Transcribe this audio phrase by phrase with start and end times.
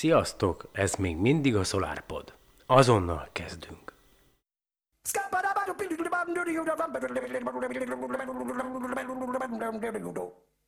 [0.00, 2.32] Sziasztok, ez még mindig a SolarPod.
[2.66, 3.92] Azonnal kezdünk.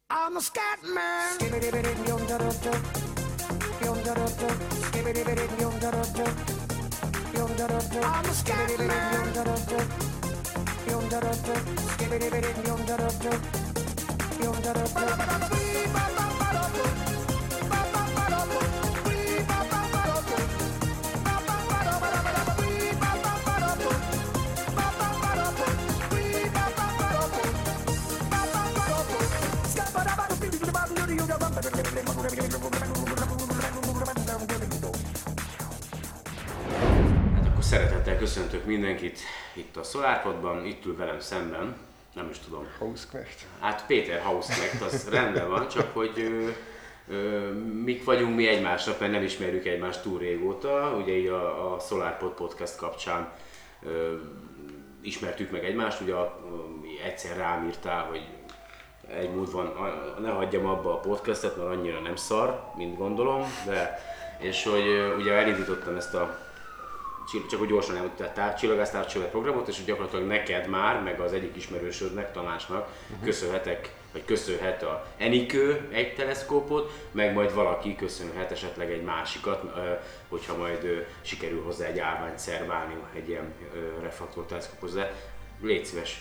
[0.08, 1.38] I'm a scat man.
[8.02, 8.72] I'm a scat
[37.34, 39.18] Hát akkor szeretettel köszöntök mindenkit
[39.52, 41.76] itt a SolarPodban, itt ül velem szemben,
[42.14, 42.66] nem is tudom.
[42.78, 43.46] Hausknecht.
[43.60, 46.48] Hát Péter Hausknecht, az rendben van, csak hogy ö,
[47.08, 47.50] ö,
[47.84, 50.96] mik vagyunk mi egymásnak, mert nem ismerjük egymást túl régóta.
[51.02, 53.32] Ugye így a, a SolarPod podcast kapcsán
[53.82, 54.14] ö,
[55.00, 56.66] ismertük meg egymást, ugye a, a,
[57.06, 58.26] egyszer rám írtál, hogy
[59.18, 59.72] egy múlt van,
[60.20, 64.00] ne hagyjam abba a podcastet, mert annyira nem szar, mint gondolom, de
[64.38, 66.38] és hogy ugye elindítottam ezt a
[67.50, 72.32] csak hogy gyorsan elmutattál, csillagásztárcsövet programot, és hogy gyakorlatilag neked már, meg az egyik ismerősödnek,
[72.32, 73.24] Tamásnak uh-huh.
[73.24, 79.62] köszönhetek, vagy köszönhet a Enikő egy teleszkópot, meg majd valaki köszönhet esetleg egy másikat,
[80.28, 85.14] hogyha majd sikerül hozzá egy állványt szerválni egy ilyen ö, refraktor teleszkóphoz, de
[85.60, 86.18] légy szíves,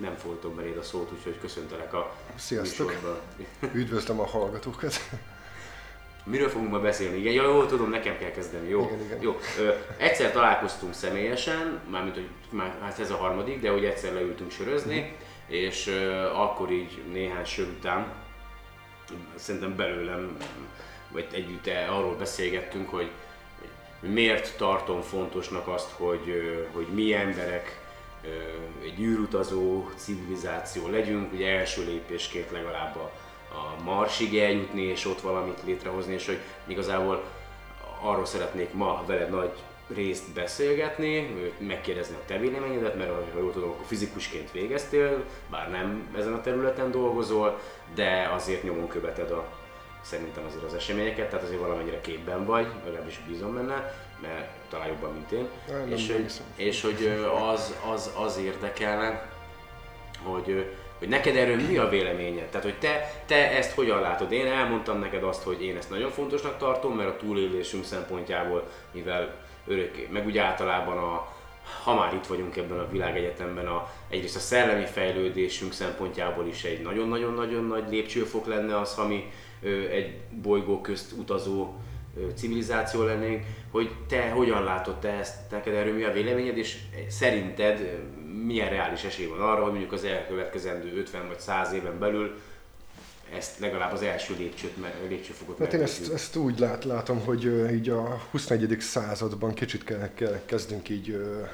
[0.00, 2.86] nem fordítom beléd a szót, úgyhogy köszöntelek a Sziasztok.
[2.86, 3.16] műsorban.
[3.74, 4.94] Üdvözlöm a hallgatókat.
[6.24, 7.16] Miről fogunk ma beszélni?
[7.18, 8.68] Igen, jó, jó, tudom, nekem kell kezdeni.
[8.68, 9.18] Jó, Igen, igen.
[9.20, 9.38] jó.
[9.58, 14.50] Ö, egyszer találkoztunk személyesen, mármint, hogy már hát ez a harmadik, de hogy egyszer leültünk
[14.50, 15.54] sörözni, Mhm.
[15.54, 18.12] és ö, akkor így néhány sör után
[19.34, 20.36] szerintem belőlem,
[21.10, 23.10] vagy együtt arról beszélgettünk, hogy,
[24.00, 27.80] miért tartom fontosnak azt, hogy, hogy mi emberek
[28.82, 33.10] egy űrutazó civilizáció legyünk, ugye első lépésként legalább a,
[33.54, 37.24] a Marsig eljutni, és ott valamit létrehozni, és hogy igazából
[38.00, 39.52] arról szeretnék ma veled nagy
[39.94, 46.08] részt beszélgetni, megkérdezni a te véleményedet, mert ha jól tudom, akkor fizikusként végeztél, bár nem
[46.16, 47.60] ezen a területen dolgozol,
[47.94, 49.44] de azért nyomon követed a,
[50.02, 55.12] szerintem azért az eseményeket, tehát azért valamennyire képben vagy, legalábbis bízom benne, mert talán jobban,
[55.12, 55.48] mint én.
[55.68, 56.44] Nem, nem és, hogy, hiszem.
[56.56, 57.12] és hogy
[57.52, 59.30] az, az, az érdekelne,
[60.22, 60.66] hogy,
[60.98, 62.46] hogy neked erről mi a véleményed?
[62.46, 64.32] Tehát, hogy te, te ezt hogyan látod?
[64.32, 69.34] Én elmondtam neked azt, hogy én ezt nagyon fontosnak tartom, mert a túlélésünk szempontjából, mivel
[69.66, 71.32] örökké, meg úgy általában a,
[71.82, 76.82] ha már itt vagyunk ebben a világegyetemben, a, egyrészt a szellemi fejlődésünk szempontjából is egy
[76.82, 79.30] nagyon-nagyon-nagyon nagy lépcsőfok lenne az, ha mi
[79.62, 81.74] ö, egy bolygó közt utazó
[82.16, 86.78] ö, civilizáció lennénk, hogy te hogyan látod te ezt, neked erről mi a véleményed, és
[87.08, 88.02] szerinted
[88.44, 92.40] milyen reális esély van arra, hogy mondjuk az elkövetkezendő 50 vagy 100 éven belül
[93.36, 94.72] ezt legalább az első lépcsőt,
[95.08, 98.80] lépcsőfokot Mert én ezt, ezt úgy lát, látom, hogy így a 21.
[98.80, 101.10] században kicsit kell, kell, kezdünk így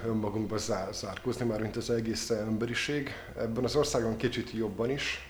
[0.06, 3.10] önmagunkba zár, zárkózni, már mint az egész emberiség.
[3.38, 5.27] Ebben az országon kicsit jobban is,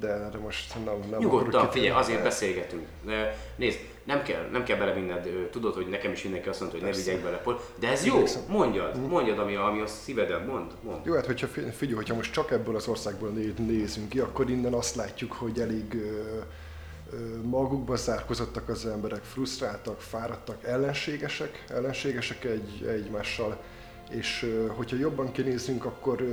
[0.00, 2.86] de, de most nem, nem Nyugodtan, figyelj, azért de- beszélgetünk.
[3.56, 6.86] Nézd, nem kell, nem kell belevinned, ö, tudod, hogy nekem is mindenki azt mondta, hogy
[6.86, 7.10] ne Persze.
[7.10, 11.06] vigyek bele, Pol, de ez jó, mondjad, mondjad, ami, ami a szíveden, mond, mond.
[11.06, 14.50] Jó, hát hogyha fi- figyelj, hogyha most csak ebből az országból né- nézünk ki, akkor
[14.50, 16.02] innen azt látjuk, hogy elég
[17.42, 23.62] magukba zárkozottak az emberek, frusztráltak, fáradtak, ellenségesek, ellenségesek egy, egymással,
[24.10, 26.24] és hogyha jobban kinézünk, akkor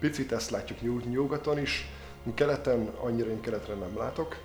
[0.00, 1.88] picit ezt látjuk nyug- nyugaton is,
[2.34, 4.36] keleten, annyira én keletre nem látok,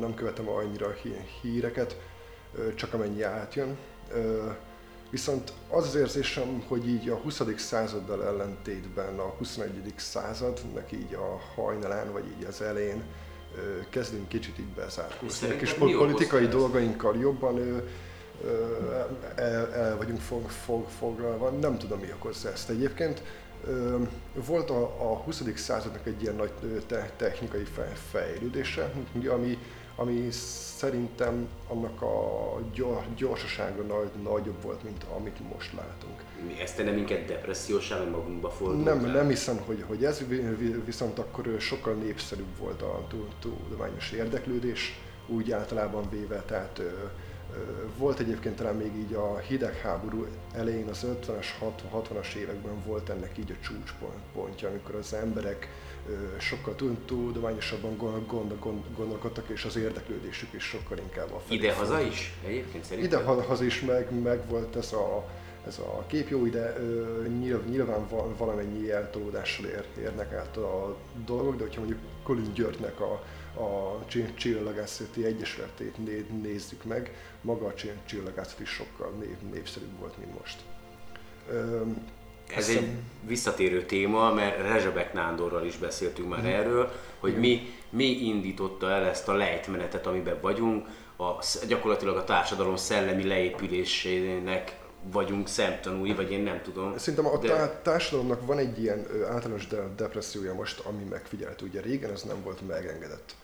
[0.00, 1.96] nem követem annyira a hí- híreket,
[2.74, 3.76] csak amennyi átjön.
[5.10, 7.42] Viszont az az érzésem, hogy így a 20.
[7.56, 9.92] századdal ellentétben a 21.
[9.96, 13.02] századnak így a hajnalán, vagy így az elején
[13.56, 13.60] ö,
[13.90, 15.48] kezdünk kicsit így bezárkózni.
[15.60, 16.50] És politikai ezt?
[16.52, 17.78] dolgainkkal jobban ö,
[19.34, 21.50] el, el vagyunk fog, fog, foglalva.
[21.50, 23.22] Nem tudom, mi okozza ezt egyébként.
[24.46, 25.42] Volt a, a 20.
[25.54, 26.50] századnak egy ilyen nagy
[26.86, 28.92] te, technikai fe- fejlődése,
[29.28, 29.58] ami,
[29.96, 30.28] ami
[30.76, 36.20] szerintem annak a gyor, gyorsasága nagy, nagyobb volt, mint amit most látunk.
[36.46, 39.10] Mi- Ez te nem minket depressziósá, vagy magunkba fordult Nem, el?
[39.12, 44.12] nem hiszem, hogy, hogy ez, vi- vi- viszont akkor sokkal népszerűbb volt a tu- tudományos
[44.12, 46.80] érdeklődés, úgy általában véve, tehát
[47.96, 51.46] Volt egyébként talán még így a hidegháború elején, az 50-es,
[51.92, 55.68] 60-as években volt ennek így a csúcspontja, amikor az emberek
[56.38, 56.74] sokkal
[57.06, 57.96] tudományosabban
[58.96, 63.20] gondolkodtak, és az érdeklődésük is sokkal inkább a Ide-haza is egyébként szerintem?
[63.20, 65.24] Ide-haza is meg, meg volt ez a,
[65.66, 66.76] ez a kép jó, ide
[67.68, 68.06] nyilván
[68.38, 70.96] valamennyi eltolódással ér, érnek át a
[71.26, 73.12] dolgok, de hogyha mondjuk Colin Györgynek a,
[73.60, 73.98] a
[74.34, 75.96] Csillagászati Egyesületét
[76.42, 77.74] nézzük meg, maga a
[78.06, 80.58] csillagászat is sokkal név, népszerűbb volt, mint most.
[82.56, 82.88] Ez egy
[83.26, 86.48] visszatérő téma, mert Rezsabek Nándorral is beszéltünk már hmm.
[86.48, 90.86] erről, hogy mi, mi indította el ezt a lejtmenetet, amiben vagyunk,
[91.16, 94.76] a, gyakorlatilag a társadalom szellemi leépülésének
[95.12, 96.98] vagyunk szemtanúi, vagy én nem tudom.
[96.98, 97.80] Szerintem a de...
[97.82, 101.66] társadalomnak van egy ilyen általános de- depressziója most, ami megfigyelhető.
[101.66, 103.34] Ugye régen ez nem volt megengedett.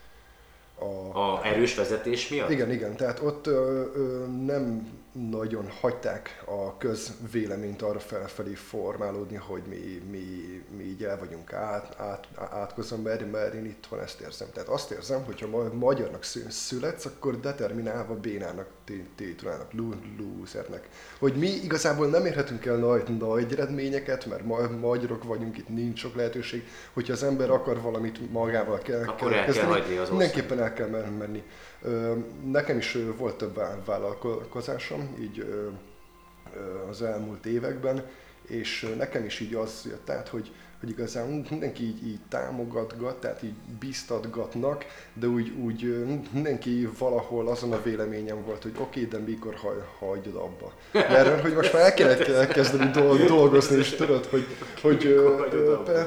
[0.79, 2.49] A, a erős vezetés miatt?
[2.49, 2.95] Igen, igen.
[2.95, 4.87] Tehát ott ö, ö, nem
[5.29, 11.95] nagyon hagyták a közvéleményt arra felfelé formálódni, hogy mi, mi, mi így el vagyunk át,
[11.99, 14.47] át, átkozom, mert, mert én itthon ezt érzem.
[14.53, 18.67] Tehát azt érzem, hogyha ma, magyarnak születsz, akkor determinálva bénának
[19.15, 19.71] tétulának,
[20.17, 20.87] losernek.
[21.19, 25.99] Hogy mi igazából nem érhetünk el nagy, nagy eredményeket, mert ma, magyarok vagyunk, itt nincs
[25.99, 26.67] sok lehetőség.
[26.93, 30.73] Hogyha az ember akar valamit magával kell, akkor kell el kell hagyni az mindenképpen el
[30.73, 31.43] kell menni.
[32.45, 35.45] Nekem is volt több vállalkozásom, így
[36.89, 38.05] az elmúlt években,
[38.47, 43.43] és nekem is így az jött át, hogy, hogy igazán mindenki így, így támogatgat, tehát
[43.43, 49.25] így biztatgatnak, de úgy, úgy mindenki valahol azon a véleményem volt, hogy oké, okay, de
[49.25, 50.73] mikor haj, hagyod abba.
[50.91, 52.91] Mert hogy most már el kellett kezdeni
[53.27, 54.45] dolgozni, és tudod, hogy,
[54.81, 55.15] hogy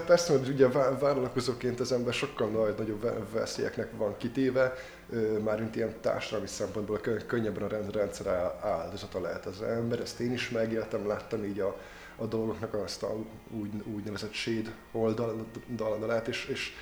[0.07, 0.69] persze, hogy ugye
[0.99, 4.75] vállalkozóként az ember sokkal nagy, nagyobb veszélyeknek van kitéve,
[5.45, 11.07] mármint ilyen társadalmi szempontból könnyebben a rendszer áldozata lehet az ember, ezt én is megéltem,
[11.07, 11.77] láttam így a,
[12.19, 13.17] a dolgoknak azt a
[13.51, 16.73] úgy, úgynevezett séd oldalát, és, és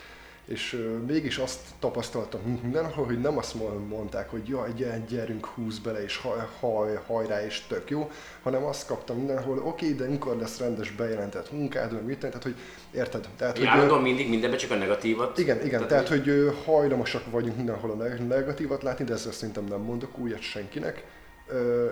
[0.46, 3.54] és mégis azt tapasztaltam mindenhol, hogy nem azt
[3.88, 4.72] mondták, hogy jaj,
[5.08, 8.10] gyerünk, húz bele, és haj, haj, hajrá, és tök jó,
[8.42, 12.54] hanem azt kaptam mindenhol, oké, de mikor lesz rendes bejelentett munkád, vagy mit, tehát hogy
[12.90, 13.28] érted?
[13.36, 15.38] Tehát, hogy, Állandóan mindig mindenben csak a negatívat.
[15.38, 19.80] Igen, igen, tehát, tehát hogy, hajlamosak vagyunk mindenhol a negatívat látni, de ezzel szerintem nem
[19.80, 21.04] mondok újat senkinek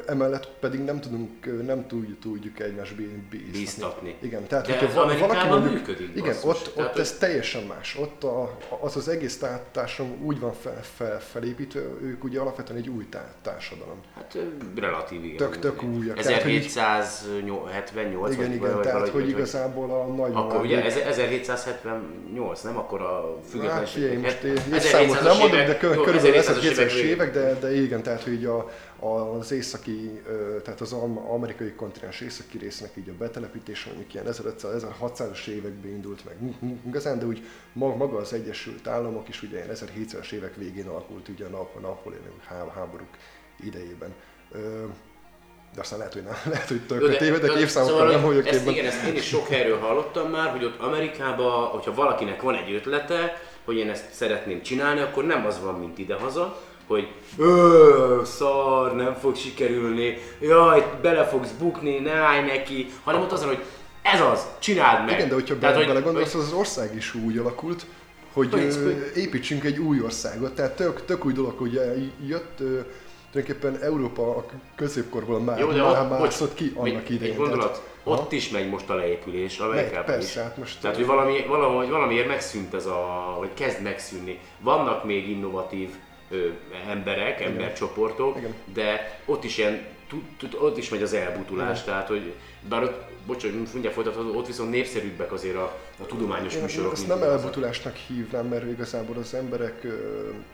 [0.06, 3.51] emellett pedig nem tudunk, nem tudjuk, tudjuk egymást bíztatni.
[3.51, 4.15] bíztatni.
[4.21, 6.17] Igen, tehát De hogyha ez valaki mondjuk, működik.
[6.17, 7.97] Igen, basszus, ott, ott tehát, ez teljesen más.
[8.01, 9.43] Ott a, az az egész
[9.73, 13.06] társadalom úgy van fel, fel, felépítve, ők ugye alapvetően egy új
[13.43, 13.97] társadalom.
[14.15, 14.39] Hát
[14.77, 15.37] relatív igen.
[15.37, 16.19] Tök, tök újak.
[16.19, 23.39] 1778 Igen, igen, tehát hogy, hogy igazából a nagy Akkor ugye 1778, nem akkor a
[23.50, 24.12] függetlenség.
[24.12, 28.23] Hát, most én, én számot nem mondok, de körülbelül 1700-es évek, de, de igen, tehát
[28.23, 28.71] hogy a,
[29.05, 30.23] az északi,
[30.62, 30.93] tehát az
[31.29, 36.37] amerikai kontinens északi résznek így a betelepítése mondjuk ilyen 1500-1600-as években indult meg.
[36.87, 41.45] Igazán, de úgy maga az Egyesült Államok is ugye ilyen 1700-as évek végén alakult ugye
[41.45, 42.29] a nap, napoleoni
[42.75, 43.17] háborúk
[43.61, 44.15] idejében.
[45.75, 48.87] De aztán lehet, hogy nem, lehet, hogy tökre tévedek, évszámokkal szóval, nem vagyok ezt, Igen,
[48.87, 53.43] ezt én is sok helyről hallottam már, hogy ott Amerikában, hogyha valakinek van egy ötlete,
[53.65, 57.09] hogy én ezt szeretném csinálni, akkor nem az van, mint idehaza, hogy
[57.39, 63.49] ö, szar, nem fog sikerülni, jaj, bele fogsz bukni, ne állj neki, hanem ott azon,
[63.49, 63.65] hogy
[64.03, 65.15] ez az, csináld meg.
[65.15, 66.41] Igen, de hogyha Tehát, bele, belegondolsz, hogy...
[66.41, 67.87] az ország is úgy alakult,
[68.33, 70.55] hogy, hogy építsünk egy új országot.
[70.55, 71.81] Tehát tök, tök új dolog, hogy
[72.27, 72.63] jött
[73.31, 77.33] tulajdonképpen Európa a középkorból már, Jó, de már ott, mászott ki annak idején.
[77.33, 78.37] Egy gondolat, tehát, ott ha?
[78.37, 80.35] is megy most a leépülés, Amerikában is.
[80.35, 84.41] Hát most Tehát, hogy valami, valahogy, valamiért megszűnt ez a, vagy kezd megszűnni.
[84.61, 85.91] Vannak még innovatív
[86.35, 86.49] ö,
[86.88, 87.53] emberek, Igen.
[87.53, 88.55] embercsoportok, Igen.
[88.73, 89.87] de ott is ilyen,
[90.61, 91.85] ott is megy az elbutulás, Igen.
[91.85, 92.35] tehát hogy
[92.69, 96.93] bár ott, bocsánat, mindjárt folytatható, ott viszont népszerűbbek azért a, a tudományos Én műsorok.
[96.93, 99.81] Ezt nem elbutulásnak hívnám, mert igazából az emberek,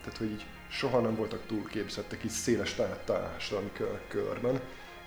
[0.01, 3.71] tehát hogy így soha nem voltak túlképzettek így széles társadalmi
[4.09, 4.61] körben.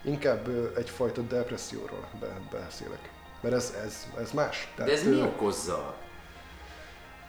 [0.06, 2.10] Inkább egyfajta depresszióról
[2.52, 3.10] beszélek.
[3.42, 4.68] Mert ez, ez, ez más.
[4.76, 5.96] Tehát, De ez mi okozza?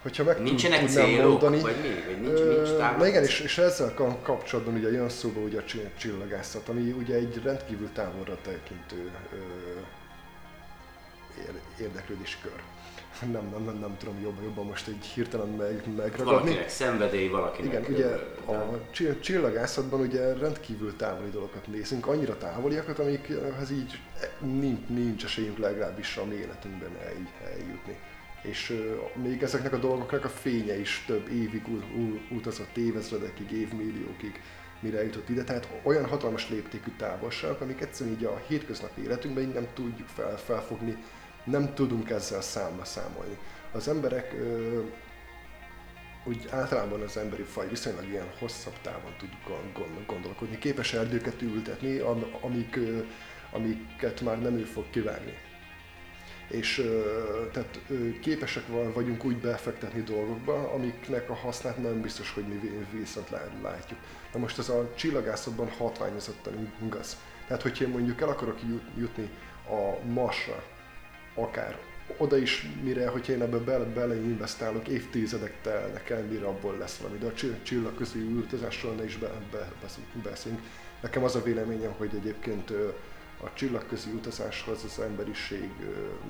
[0.05, 1.61] Hogyha meg Nincsenek célok, mondani.
[1.61, 1.89] vagy mi?
[2.07, 5.65] Vagy nincs, nincs Na igen, és, és ezzel kapcsolatban ugye jön szóba ugye a
[5.97, 9.37] csillagászat, ami ugye egy rendkívül távolra tekintő ö,
[11.83, 12.63] érdeklődési kör.
[13.33, 16.25] Nem, nem, nem, nem tudom jobban, jobban most egy hirtelen meg, megragadni.
[16.25, 17.89] Valakinek szenvedély, valakinek...
[17.89, 18.07] Igen, ugye
[19.09, 23.99] a csillagászatban ugye rendkívül távoli dolgokat nézünk, annyira távoliakat, amikhez így
[24.41, 26.97] nincs, nincs esélyünk legalábbis a mi életünkben
[27.45, 27.99] eljutni.
[28.45, 28.81] És
[29.23, 31.63] még ezeknek a dolgoknak a fénye is több évig
[32.31, 34.41] utazott, évezredekig, évmilliókig,
[34.81, 35.45] mire jutott ide.
[35.45, 40.37] Tehát olyan hatalmas léptékű távolságok, amik egyszerűen így a hétköznapi életünkben így nem tudjuk fel,
[40.39, 40.97] felfogni,
[41.45, 43.39] nem tudunk ezzel számba számolni.
[43.73, 44.81] Az emberek ö,
[46.25, 50.59] úgy általában az emberi faj viszonylag ilyen hosszabb távon tud gon- gon- gondolkodni.
[50.59, 52.79] Képes erdőket ültetni, am- amik,
[53.53, 55.33] amiket már nem ő fog kivágni.
[56.49, 56.91] És
[57.53, 57.81] tehát
[58.21, 63.31] képesek va- vagyunk úgy befektetni dolgokba, amiknek a hasznát nem biztos, hogy mi vi- viszont
[63.31, 63.99] lá- látjuk.
[64.33, 67.17] Na most ez a csillagászatban hatványozottan igaz.
[67.47, 69.29] Tehát, hogyha én mondjuk el akarok jut- jutni
[69.69, 70.63] a Marsra,
[71.35, 71.79] akár
[72.17, 77.19] oda is, mire, hogyha én ebbe bele, beleinvestálok, évtizedek telnek el, mire abból lesz valami,
[77.19, 79.89] de a csill- csillagközi utazásról ne is be, be, be,
[80.23, 80.61] beszélünk.
[81.01, 82.73] Nekem az a véleményem, hogy egyébként
[83.41, 85.71] a csillagközi utazáshoz az emberiség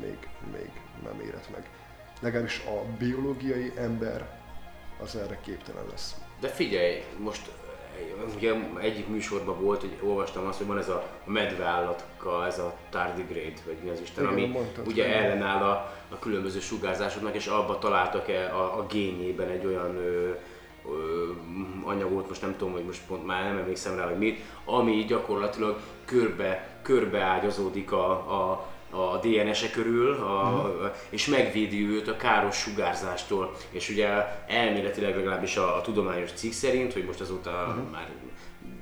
[0.01, 0.71] még, még
[1.05, 1.69] nem érett meg.
[2.21, 4.41] Legalábbis a biológiai ember
[5.03, 6.15] az erre képtelen lesz.
[6.41, 7.51] De figyelj, most
[8.37, 13.61] ugye egyik műsorban volt, hogy olvastam azt, hogy van ez a medveállatka, ez a tardigrade,
[13.67, 17.79] vagy mi az Isten, Igen, ami mondtad, ugye ellenáll a, a különböző sugárzásoknak, és abba
[17.79, 20.33] találtak -e a, a génjében egy olyan ö,
[21.85, 25.81] anyagot, most nem tudom, hogy most pont már nem emlékszem rá, hogy mit, ami gyakorlatilag
[26.05, 30.71] körbe, körbeágyazódik a, a, a DNS-e körül, a,
[31.09, 33.57] és megvédi őt a káros sugárzástól.
[33.71, 34.09] És ugye
[34.47, 38.11] elméletileg legalábbis a, a tudományos cikk szerint, hogy most azóta már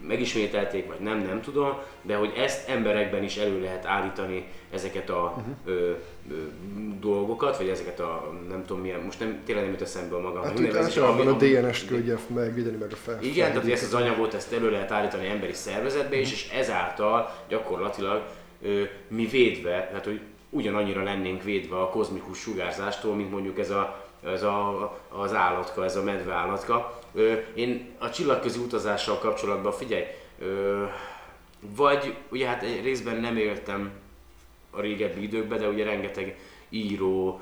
[0.07, 5.43] megismételték, vagy nem, nem tudom, de hogy ezt emberekben is elő lehet állítani ezeket a
[5.65, 5.93] ö, ö,
[7.01, 10.43] dolgokat, vagy ezeket a nem tudom milyen, most nem, tényleg nem jut eszembe a magam.
[10.43, 13.19] Hát úgy nevezés, általában a ami- DNS-t küldje megvédeni meg a fel.
[13.23, 18.23] igen, tehát ezt az anyagot ezt elő lehet állítani emberi szervezetbe is, és ezáltal gyakorlatilag
[18.63, 24.05] ö, mi védve, tehát hogy ugyanannyira lennénk védve a kozmikus sugárzástól, mint mondjuk ez, a,
[24.25, 27.01] ez a, az állatka, ez a medve állatka.
[27.15, 30.05] Ö, én a csillagközi utazással kapcsolatban figyelj,
[30.39, 30.85] ö,
[31.77, 33.91] vagy ugye hát részben nem éltem
[34.73, 36.39] a régebbi időkben, de ugye rengeteg
[36.69, 37.41] író,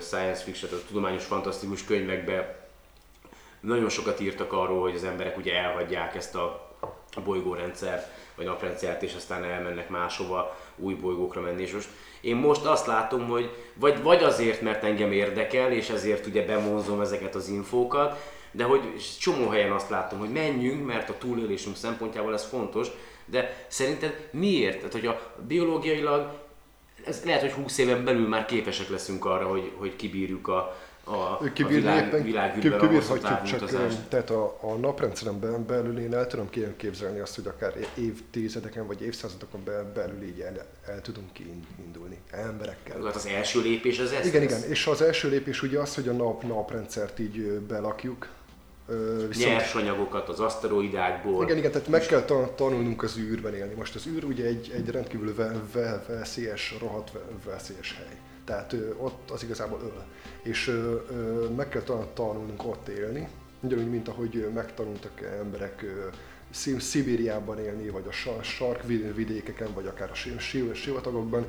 [0.00, 2.68] science fiction, tehát tudományos fantasztikus könyvekbe
[3.60, 6.70] nagyon sokat írtak arról, hogy az emberek ugye elhagyják ezt a
[7.24, 11.62] bolygórendszert, vagy naprendszert, és aztán elmennek máshova új bolygókra menni.
[11.62, 11.88] És most
[12.20, 17.00] én most azt látom, hogy vagy, vagy azért, mert engem érdekel, és ezért ugye bemondom
[17.00, 18.80] ezeket az infókat, de hogy
[19.20, 22.88] csomó helyen azt látom, hogy menjünk, mert a túlélésünk szempontjából ez fontos,
[23.24, 24.76] de szerinted miért?
[24.76, 26.41] Tehát, hogy a biológiailag
[27.06, 31.14] ez lehet, hogy 20 éven belül már képesek leszünk arra, hogy, hogy kibírjuk a, a,
[31.14, 36.76] a világ, hosszú kibírhatjuk, csak tehát a, a naprendszeren be- belül én el tudom kép-
[36.76, 43.02] képzelni azt, hogy akár évtizedeken vagy évszázadokon be- belül így el, el tudunk kiindulni emberekkel.
[43.04, 44.58] Hát az első lépés az ez Igen, lesz.
[44.58, 48.28] igen, és az első lépés ugye az, hogy a nap, naprendszert így belakjuk.
[49.28, 51.44] Viszont, Nyersanyagokat az aszteroidákból.
[51.44, 53.74] igen, igen, tehát meg kell ta- tanulnunk az űrben élni.
[53.74, 58.16] Most az űr ugye egy, egy rendkívül ve- ve- veszélyes, rohadt ve- veszélyes hely.
[58.44, 60.02] Tehát ott az igazából öl.
[60.42, 60.80] És
[61.56, 63.28] meg kell ta- tanulnunk ott élni,
[63.60, 65.84] ugyanúgy, mint ahogy megtanultak emberek
[66.78, 71.46] Szibériában élni, vagy a sa- sarkvidékeken, vagy akár a si- si- sivatagokban.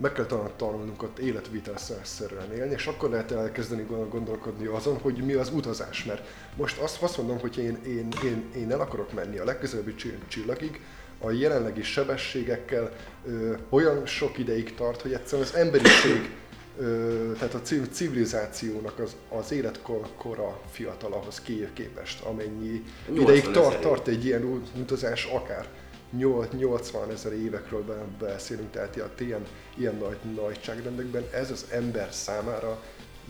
[0.00, 0.26] Meg kell
[0.56, 6.04] tanulnunk ott életvitelszerűen élni, és akkor lehet elkezdeni gond- gondolkodni azon, hogy mi az utazás.
[6.04, 9.94] Mert most azt, azt mondom, hogy én, én, én, én el akarok menni a legközelebbi
[9.94, 10.80] csi- csillagig,
[11.20, 12.92] a jelenlegi sebességekkel
[13.26, 16.30] ö, olyan sok ideig tart, hogy egyszerűen az emberiség,
[16.78, 23.80] ö, tehát a ci- civilizációnak az, az életkora fiatalahoz ké- képest, amennyi 80 ideig tart,
[23.80, 25.66] tart egy ilyen utazás, akár
[26.10, 29.46] 80 ezer évekről be- beszélünk, tehát ilyen,
[29.76, 32.82] ilyen, nagy nagyságrendekben ez az ember számára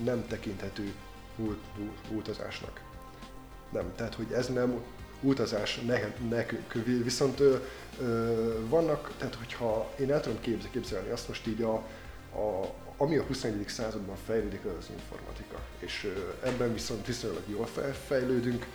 [0.05, 0.93] nem tekinthető
[1.37, 1.59] út,
[2.11, 2.81] utazásnak.
[3.73, 4.83] Nem, tehát hogy ez nem
[5.21, 6.73] utazás ne, nekünk.
[7.03, 7.57] Viszont ö,
[8.01, 11.75] ö, vannak, tehát hogyha én el tudom képzelni, azt most így a,
[12.39, 13.69] a, ami a 21.
[13.69, 15.61] században fejlődik, az az informatika.
[15.79, 17.69] És ebben viszont viszonylag jól
[18.07, 18.67] fejlődünk.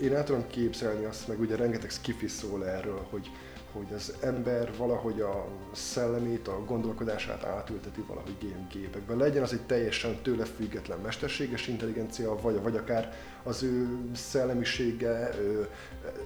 [0.00, 3.30] Én- el tudom képzelni azt, meg ugye rengeteg skifi szól erről, hogy,
[3.72, 9.14] hogy az ember valahogy a szellemét, a gondolkodását átülteti valahogy gé- gépekbe.
[9.14, 15.68] Legyen az egy teljesen tőle független mesterséges intelligencia, vagy, vagy akár az ő szellemisége, ő,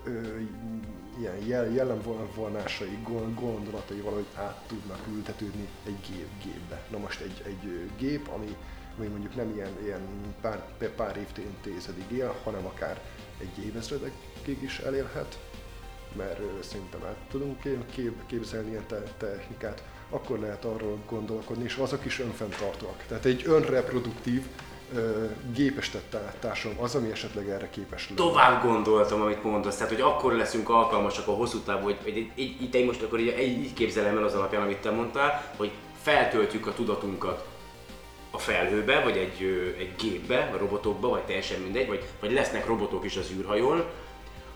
[0.05, 0.49] ő,
[1.19, 6.83] ilyen jel, jellemvonásai, gon- gondolatai valahogy át tudnak ültetődni egy gép, gépbe.
[6.91, 8.57] Na most egy, egy gép, ami,
[8.99, 10.01] ami mondjuk nem ilyen, ilyen
[10.41, 10.63] pár,
[10.97, 13.01] pár évtizedig él, hanem akár
[13.41, 15.39] egy évezredekig is elélhet,
[16.17, 21.75] mert szerintem át tudunk kép, kép, képzelni ilyen te, technikát, akkor lehet arról gondolkodni, és
[21.75, 23.05] azok is önfenntartóak.
[23.09, 24.47] Tehát egy önreproduktív
[24.95, 28.21] ö, gépesített társadalom az, ami esetleg erre képes lenne.
[28.21, 32.85] Tovább gondoltam, amit mondasz, tehát hogy akkor leszünk alkalmasak a hosszú távú, hogy, így, így,
[32.87, 35.71] most akkor így, így képzelem el az alapján, amit te mondtál, hogy
[36.03, 37.47] feltöltjük a tudatunkat
[38.37, 43.05] a felhőbe, vagy egy, egy gépbe, a robotokba, vagy teljesen mindegy, vagy, vagy lesznek robotok
[43.05, 43.85] is az űrhajón.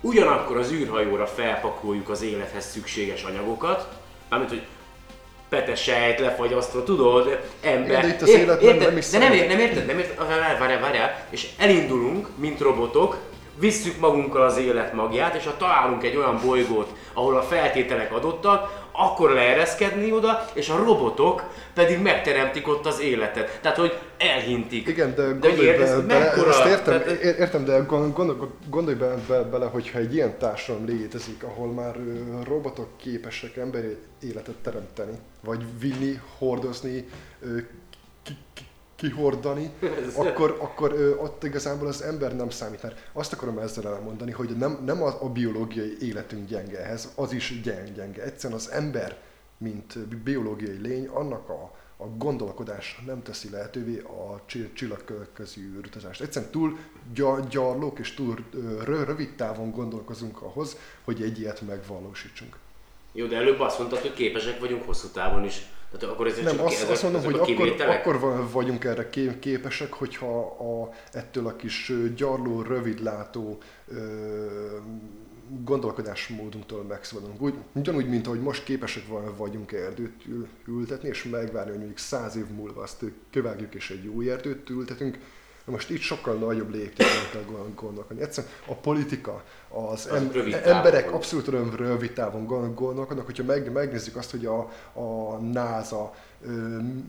[0.01, 3.89] Ugyanakkor az űrhajóra felpakoljuk az élethez szükséges anyagokat,
[4.29, 4.63] mármint, hogy
[5.49, 8.03] petesejt, lefagyasztva, tudod, ember.
[8.03, 10.81] De itt az életben nem is De nem, ér, nem érted, nem érted, várjál, várjál,
[10.81, 13.17] várjál, és elindulunk, mint robotok,
[13.59, 18.89] visszük magunkkal az élet magját, és ha találunk egy olyan bolygót, ahol a feltételek adottak,
[19.01, 23.59] akkor leereszkedni oda, és a robotok pedig megteremtik ott az életet.
[23.63, 24.89] Tehát, hogy elhintik.
[24.89, 26.49] Igen, de de gondolj érted, be, ez bele, mekkora...
[26.49, 28.39] ezt értem, tehát- ér- értem, de gond- gondolj,
[28.71, 31.95] gondolj be, be, bele, hogyha egy ilyen társadalom létezik, ahol már
[32.47, 37.09] robotok képesek emberi életet teremteni, vagy vinni, hordozni,
[39.01, 39.71] kihordani,
[40.27, 42.83] akkor, akkor ö, ott igazából az ember nem számít.
[42.83, 47.33] Mert azt akarom ezzel elmondani, hogy nem, nem a, a biológiai életünk gyenge ehhez, az
[47.33, 47.93] is gyenge.
[47.93, 48.23] gyenge.
[48.23, 49.17] Egyszerűen az ember,
[49.59, 56.21] mint biológiai lény, annak a, a gondolkodás nem teszi lehetővé a csi- csillagközi űrutazást.
[56.21, 56.79] Egyszerűen túl
[57.15, 58.45] gya- gyarlók és túl
[58.85, 62.57] rö- rövid távon gondolkozunk ahhoz, hogy egy ilyet megvalósítsunk.
[63.13, 65.63] Jó, de előbb azt mondtad, hogy képesek vagyunk hosszú távon is.
[65.99, 69.09] Tehát akkor ezek Nem, csak azt, ezek, azt mondom, hogy akkor, akkor va- vagyunk erre
[69.09, 73.97] ké- képesek, hogyha a, ettől a kis gyarló, rövidlátó ö,
[75.65, 77.43] gondolkodásmódunktól megszabadulunk.
[77.43, 81.99] Úgy, ugyanúgy, mint ahogy most képesek va- vagyunk erdőt ül- ültetni, és megvárni, hogy mondjuk
[81.99, 85.19] száz év múlva azt kövágjuk, és egy új erdőt ültetünk,
[85.65, 88.23] most itt sokkal nagyobb léptékben kell gond- gondolkodni.
[88.23, 93.73] Egyszerűen a politika, az, Az em- emberek abszolút röv- rövid távon gond- gondolkodnak, hogyha meg,
[93.73, 94.59] megnézzük azt, hogy a,
[95.01, 96.15] a NASA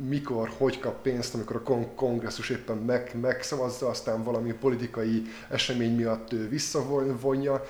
[0.08, 5.96] mikor, hogy kap pénzt, amikor a kon- kongresszus éppen meg, megszavazza, aztán valami politikai esemény
[5.96, 7.66] miatt visszavonja,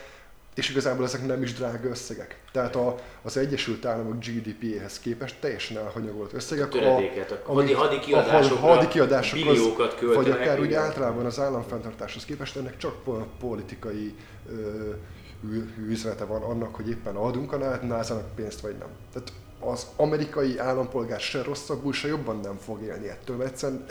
[0.62, 2.40] és igazából ezek nem is drága összegek.
[2.52, 6.74] Tehát a, az Egyesült Államok GDP-hez képest teljesen elhanyagolt összegek.
[6.74, 7.06] A amit-
[7.46, 12.58] hadi- hadi a kiadásokra hadi kiadásokhoz, billiókat költenek, vagy akár úgy általában az államfenntartáshoz képest
[12.58, 14.16] ennek csak po- politikai
[14.50, 14.90] ö,
[15.52, 18.88] ü- üzenete van annak, hogy éppen adunk a ná- NASA-nak pénzt, vagy nem.
[19.14, 19.32] Tehát
[19.64, 23.86] az amerikai állampolgár se rosszabbul, se jobban nem fog élni ettől, mert egyszerűen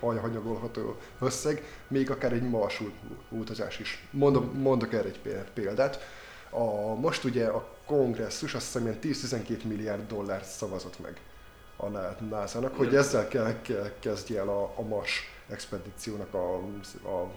[0.00, 2.82] elhanyagolható összeg, még akár egy Mars
[3.28, 4.08] utazás is.
[4.10, 5.98] Mondom, mondok erre egy pé- példát.
[6.50, 11.20] A, most ugye a kongresszus azt hiszem ilyen 10-12 milliárd dollárt szavazott meg
[11.76, 11.88] a
[12.30, 16.54] NASA-nak, hogy ezzel kell, kell kezdje el a, a Mars expedíciónak a,
[17.08, 17.32] a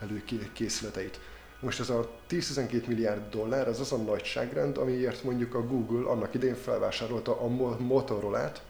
[0.00, 1.20] előkészületeit.
[1.62, 6.34] Most ez a 10-12 milliárd dollár, ez az a nagyságrend, amiért mondjuk a Google annak
[6.34, 8.62] idén felvásárolta a Mo- Motorola-t,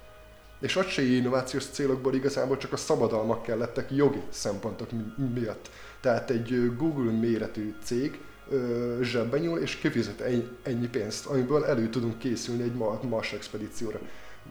[0.60, 5.70] és ott se innovációs célokból igazából csak a szabadalmak kellettek jogi szempontok mi- miatt.
[6.00, 10.20] Tehát egy Google méretű cég ö, zsebben nyúl és kifizet
[10.62, 13.98] ennyi, pénzt, amiből elő tudunk készülni egy Ma- Mars expedícióra.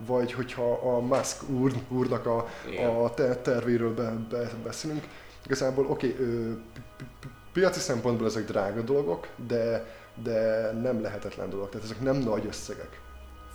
[0.05, 2.47] Vagy hogyha a Musk úr, úrnak a,
[3.03, 5.03] a te- tervéről be, be, beszélünk,
[5.45, 6.57] igazából oké, okay,
[7.53, 11.69] piaci szempontból ezek drága dolgok, de, de nem lehetetlen dolog.
[11.69, 13.01] Tehát ezek nem nagy összegek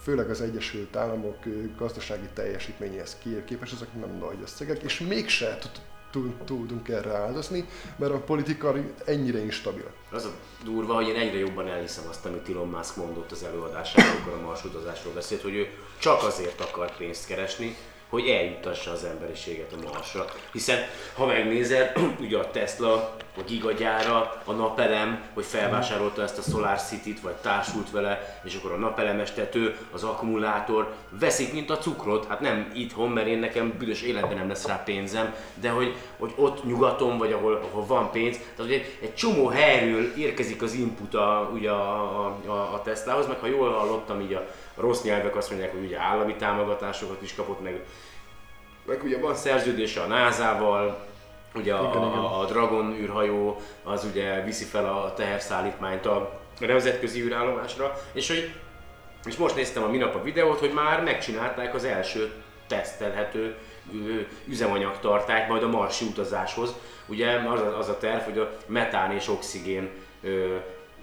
[0.07, 1.37] főleg az Egyesült Államok
[1.79, 5.81] gazdasági teljesítményéhez képest ezek nem nagy összegek, és mégse tud-
[6.11, 9.91] tud- tudunk erre áldozni, mert a politika ennyire instabil.
[10.11, 10.31] Az a
[10.65, 14.47] durva, hogy én egyre jobban elhiszem azt, amit Elon Musk mondott az előadásában, amikor a
[14.47, 15.67] Mars utazásról beszélt, hogy ő
[15.99, 17.77] csak azért akar pénzt keresni,
[18.09, 20.25] hogy eljuttassa az emberiséget a Marsra.
[20.53, 20.79] Hiszen,
[21.15, 21.93] ha megnézed,
[22.25, 27.91] ugye a Tesla, a gigagyára, a napelem, hogy felvásárolta ezt a Solar City-t, vagy társult
[27.91, 32.27] vele, és akkor a napelemes tető, az akkumulátor veszik, mint a cukrot.
[32.27, 36.33] Hát nem itthon, mert én nekem büdös életben nem lesz rá pénzem, de hogy, hogy
[36.37, 41.15] ott nyugaton, vagy ahol, ahol van pénz, tehát egy, egy csomó helyről érkezik az input
[41.15, 45.51] a, ugye a, a, a, Teslahoz, meg ha jól hallottam, így a rossz nyelvek azt
[45.51, 47.85] mondják, hogy ugye állami támogatásokat is kapott, meg,
[48.87, 51.07] meg ugye van szerződése a NASA-val,
[51.55, 52.19] ugye a, Igen, igen.
[52.19, 58.55] a, Dragon űrhajó az ugye viszi fel a teherszállítmányt a nemzetközi űrállomásra, és hogy
[59.27, 62.33] és most néztem a minap a videót, hogy már megcsinálták az első
[62.67, 63.57] tesztelhető
[64.49, 66.75] üzemanyagtartályt majd a marsi utazáshoz.
[67.07, 69.91] Ugye az a, az a terv, hogy a metán és oxigén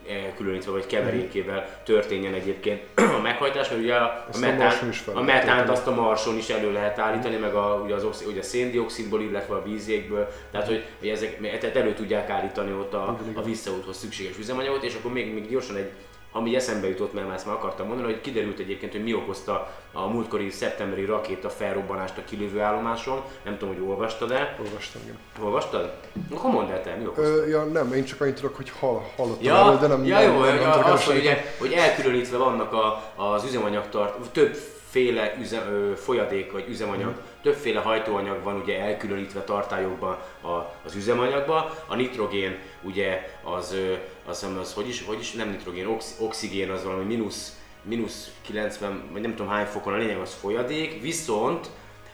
[0.10, 2.82] elkülönítve vagy keverékével történjen egyébként
[3.18, 4.74] a meghajtás, mert ugye a, a, Ezt a metán,
[5.14, 8.40] a metánt azt a marson is elő lehet állítani, meg a, ugye, az oxi, ugye
[8.40, 13.18] a széndiokszidból, illetve a vízékből, tehát hogy, hogy ezek tehát elő tudják állítani ott a,
[13.34, 15.90] a visszaúthoz szükséges üzemanyagot, és akkor még, még gyorsan egy
[16.36, 20.08] ami eszembe jutott, mert ezt már akartam mondani, hogy kiderült egyébként, hogy mi okozta a
[20.08, 23.22] múltkori szeptemberi rakéta felrobbanást a kilövő állomáson.
[23.44, 24.56] Nem tudom, hogy olvastad-e.
[24.66, 25.18] Olvastam, igen.
[25.42, 25.94] Olvastad?
[26.36, 27.30] Akkor mondd el te, mi okozta?
[27.32, 30.20] Ö, ja, nem, én csak annyit tudok, hogy hall, hallottam Ja, erről, de nem, ja
[30.20, 35.34] nem, jó, nem, nem tudok az, hogy, ugye, hogy elkülönítve vannak a, az üzemanyagtart, többféle
[35.42, 37.18] üzem, ö, folyadék vagy üzemanyag, Mhm.
[37.44, 40.48] többféle hajtóanyag van ugye elkülönítve tartályokban a,
[40.86, 41.70] az üzemanyagban.
[41.88, 43.94] A nitrogén ugye az, ö,
[44.26, 48.32] az, hiszem, az hogy is, hogy is, nem nitrogén, ox, oxigén az valami mínusz, mínusz
[48.42, 51.70] 90, vagy nem tudom hány fokon, a lényeg az folyadék, viszont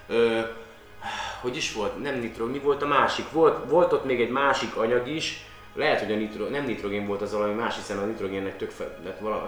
[0.07, 0.39] ö,
[1.41, 3.31] hogy is volt, nem nitrogén, mi volt a másik?
[3.31, 5.45] Volt, volt ott még egy másik anyag is,
[5.75, 8.99] lehet, hogy a nitro, nem nitrogén volt az valami más, hiszen a nitrogénnek tök fel,
[9.03, 9.47] tehát valami,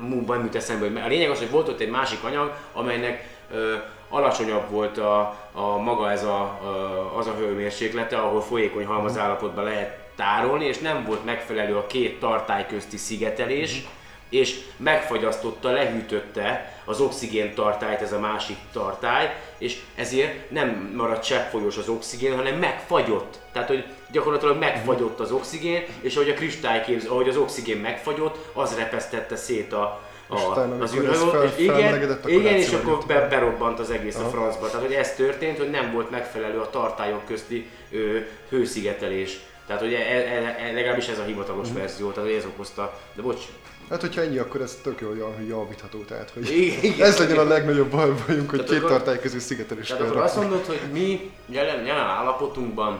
[0.00, 3.28] mú, majd jut eszembe, hogy a lényeg az, hogy volt ott egy másik anyag, amelynek
[3.50, 3.74] ö,
[4.08, 5.18] alacsonyabb volt a,
[5.52, 6.68] a maga ez a, ö,
[7.18, 12.66] az a hőmérséklete, ahol folyékony halmazállapotban lehet tárolni, és nem volt megfelelő a két tartály
[12.66, 13.84] közti szigetelés,
[14.28, 21.76] és megfagyasztotta, lehűtötte az oxigén tartályt, ez a másik tartály, és ezért nem maradt cseppfolyós
[21.76, 23.38] az oxigén, hanem megfagyott.
[23.52, 28.76] Tehát, hogy gyakorlatilag megfagyott az oxigén, és ahogy a kristályképz, ahogy az oxigén megfagyott, az
[28.76, 33.90] repesztette szét a, a, az űrhajót, fel- és igen, igen, és akkor be, berobbant az
[33.90, 34.28] egész a Aha.
[34.28, 34.66] francba.
[34.66, 39.40] Tehát, hogy ez történt, hogy nem volt megfelelő a tartályok közti ö, hőszigetelés.
[39.66, 41.76] Tehát, hogy e, e, e, legalábbis ez a hivatalos Mhm.
[41.78, 42.98] verzió, tehát hogy ez okozta.
[43.14, 43.40] De bocs,
[43.90, 47.06] Hát, hogyha ennyi, akkor ez tök jól jav- javítható, tehát hogy Igen, igen.
[47.06, 50.22] ez legyen a legnagyobb baj, bajunk, hogy Tehát két akkor- tartály közül szigetelést Tehát akkor
[50.22, 52.98] azt mondod, hogy mi jelen, jelen állapotunkban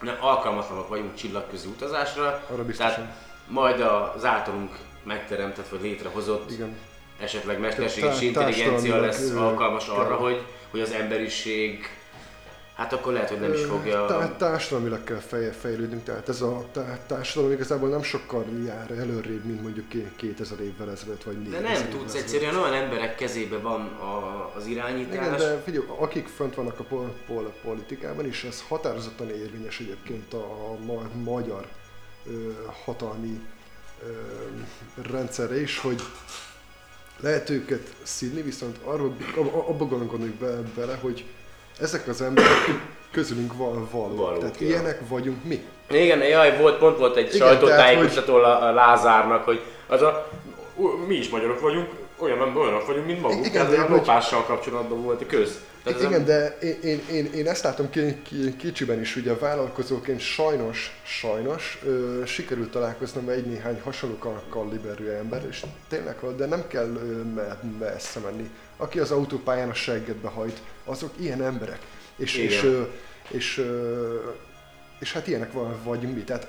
[0.00, 2.92] nem alkalmatlanok vagyunk csillagközi utazásra, Arra biztosan.
[2.94, 3.12] tehát
[3.48, 6.76] majd az általunk megteremtett vagy létrehozott Igen.
[7.20, 11.88] esetleg mesterséges intelligencia lesz alkalmas arra, hogy, hogy az emberiség,
[12.74, 14.06] hát akkor lehet, hogy nem is fogja...
[14.06, 19.44] Tá- társadalmilag kell fej- fejlődnünk, tehát ez a tá- társadalom igazából nem sokkal jár előrébb,
[19.44, 23.14] mint mondjuk ké- 2000 évvel ezelőtt, vagy De 4000 nem évvel tudsz, egyszerűen olyan emberek
[23.16, 25.14] kezébe van a, az irányítás.
[25.14, 30.32] Igen, de figyelj, akik fönt vannak a pol- pol- politikában, és ez határozottan érvényes egyébként
[30.34, 31.66] a ma- magyar
[32.26, 32.50] ö,
[32.84, 33.40] hatalmi
[34.06, 34.10] ö,
[35.10, 36.02] rendszerre is, hogy
[37.20, 41.24] lehet őket szidni, viszont arról, ab- abba gondoljuk be, bele, hogy
[41.80, 42.50] ezek az emberek
[43.10, 44.16] közülünk val- valók.
[44.16, 44.66] Valók, Tehát ja.
[44.66, 45.64] ilyenek vagyunk mi.
[45.90, 50.28] Igen, jaj, volt, pont volt egy sajtótájékoztató a Lázárnak, hogy az a,
[50.76, 51.88] "Ú, mi is magyarok vagyunk,
[52.24, 53.46] olyan, olyanok vagyunk, mint maguk.
[53.46, 55.58] Igen, de a lopással kapcsolatban volt a köz.
[55.84, 60.20] Tehát Igen, de én, én, én, én ezt látom ki, ki, kicsiben is, ugye vállalkozóként
[60.20, 66.66] sajnos, sajnos ö, sikerült találkoznom egy néhány hasonló kal- kaliberű ember, és tényleg, de nem
[66.68, 66.86] kell
[67.34, 68.50] me, messze menni.
[68.76, 71.78] Aki az autópályán a seggedbe hajt, azok ilyen emberek.
[72.16, 72.46] És, Igen.
[72.50, 72.82] és, ö,
[73.28, 74.14] és, ö,
[75.00, 76.22] és hát ilyenek va- vagyunk mi.
[76.22, 76.46] Tehát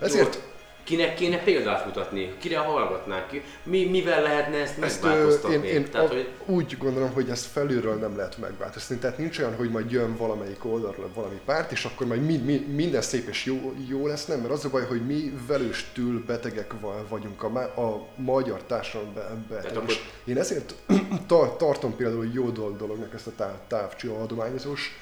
[0.00, 0.38] ezért
[0.84, 2.34] Kinek kéne példát mutatni?
[2.38, 3.42] Kire hallgatnák ki?
[3.62, 5.56] Mi, mivel lehetne ezt megváltoztatni?
[5.56, 9.02] én, én Tehát, a, hogy úgy gondolom, hogy ezt felülről nem lehet megváltoztatni.
[9.02, 12.56] Tehát nincs olyan, hogy majd jön valamelyik oldalról valami párt, és akkor majd mi, mi,
[12.56, 16.72] minden szép és jó, jó lesz, nem, mert az a baj, hogy mi velőstül betegek
[16.80, 19.76] va- vagyunk a, a magyar társadalom be, beteg.
[19.76, 20.74] akkor- Én ezért
[21.26, 24.96] tar- tartom például jó dol- dolognak ezt a táv, távcsi adományozós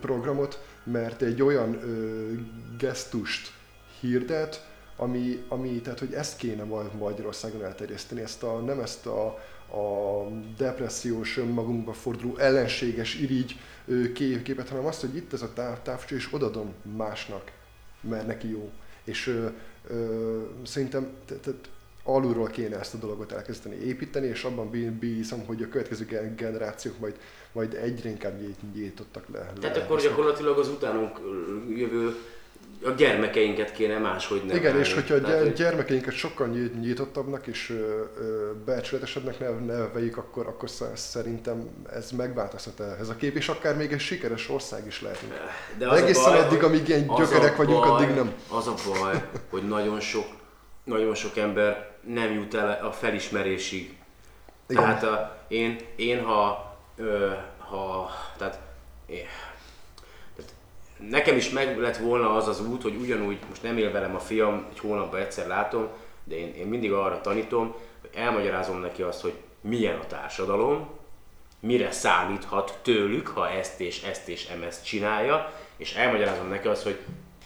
[0.00, 2.32] programot, mert egy olyan ö,
[2.78, 3.50] gesztust
[4.00, 4.66] hirdet,
[5.00, 9.26] ami, ami, tehát hogy ezt kéne Ma- Magyarországon elterjeszteni, ezt a, nem ezt a,
[9.76, 10.24] a
[10.56, 13.56] depressziós, önmagunkba forduló, ellenséges irigy
[14.14, 17.52] kép, képet, hanem azt, hogy itt ez a táv, távcső, és odadom másnak,
[18.00, 18.70] mert neki jó.
[19.04, 19.46] És ö,
[19.88, 21.68] ö, szerintem te- tehát
[22.04, 26.36] alulról kéne ezt a dolgot elkezdeni építeni, és abban bí- bízom, hogy a következő gen-
[26.36, 27.16] generációk majd,
[27.52, 29.38] majd egyre inkább nyit- nyitottak le.
[29.60, 30.12] tehát le akkor lesznek.
[30.12, 31.20] gyakorlatilag az utánunk
[31.76, 32.14] jövő
[32.84, 34.60] a gyermekeinket kéne máshogy nevelni.
[34.60, 37.78] Igen, és hogyha a Tehát, gyermekeinket sokkal nyit- nyitottabbnak és
[38.64, 43.92] becsületesebbnek nev- neveljük, akkor, akkor sz- szerintem ez megváltozhat ez a kép, és akár még
[43.92, 45.32] egy sikeres ország is lehetünk.
[45.78, 48.32] De De egészen baj, addig, amíg ilyen gyökerek vagyunk, baj- addig nem.
[48.50, 50.26] Az a baj, hogy nagyon sok,
[50.84, 53.96] nagyon sok ember nem jut el a felismerésig.
[54.68, 54.82] Igen.
[54.82, 58.58] Tehát a, én, én ha, ö, ha, tehát,
[59.06, 59.24] én,
[61.10, 64.18] nekem is meg lett volna az az út, hogy ugyanúgy, most nem él velem a
[64.18, 65.88] fiam, egy hónapban egyszer látom,
[66.24, 70.88] de én, én mindig arra tanítom, hogy elmagyarázom neki azt, hogy milyen a társadalom,
[71.60, 76.98] mire számíthat tőlük, ha ezt és ezt és ezt csinálja, és elmagyarázom neki azt, hogy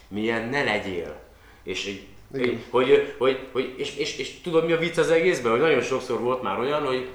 [0.09, 1.21] milyen ne legyél.
[1.63, 5.53] És így, így, hogy, hogy, hogy és, és, és, tudod mi a vicc az egészben?
[5.53, 7.09] Hogy nagyon sokszor volt már olyan, hogy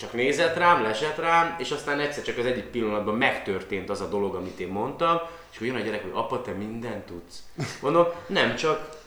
[0.00, 4.08] csak nézett rám, lesett rám, és aztán egyszer csak az egyik pillanatban megtörtént az a
[4.08, 7.42] dolog, amit én mondtam, és akkor jön a gyerek, hogy apa, te mindent tudsz.
[7.82, 8.99] Mondom, nem, csak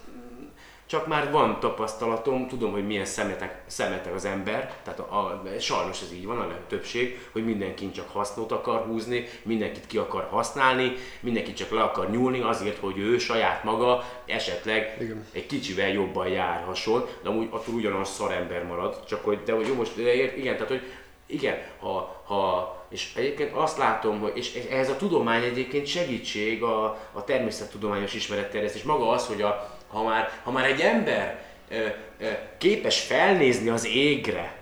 [0.93, 6.01] csak már van tapasztalatom, tudom, hogy milyen szemetek, szemetek az ember, tehát a, a, sajnos
[6.01, 10.95] ez így van, a többség, hogy mindenkin csak hasznot akar húzni, mindenkit ki akar használni,
[11.19, 15.25] mindenki csak le akar nyúlni azért, hogy ő saját maga esetleg Igen.
[15.32, 19.73] egy kicsivel jobban járhasson, de amúgy attól ugyanaz szarember marad, csak hogy, de hogy jó
[19.73, 20.82] most, de ér- igen, tehát hogy
[21.25, 26.84] igen, ha, ha, és egyébként azt látom, hogy és ez a tudomány egyébként segítség a,
[27.12, 28.84] a természettudományos ismeretterjesztés.
[28.84, 31.75] Maga az, hogy a, ha, már, ha már egy ember ö,
[32.19, 32.27] ö,
[32.58, 34.62] képes felnézni az égre,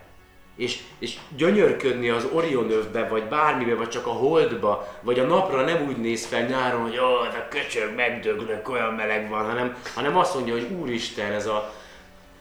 [0.56, 5.62] és, és gyönyörködni az Orion övbe, vagy bármibe, vagy csak a holdba, vagy a napra
[5.62, 9.78] nem úgy néz fel nyáron, hogy ó, ez a köcsög megdöglök, olyan meleg van, hanem,
[9.96, 11.74] hanem azt mondja, hogy úristen, ez a,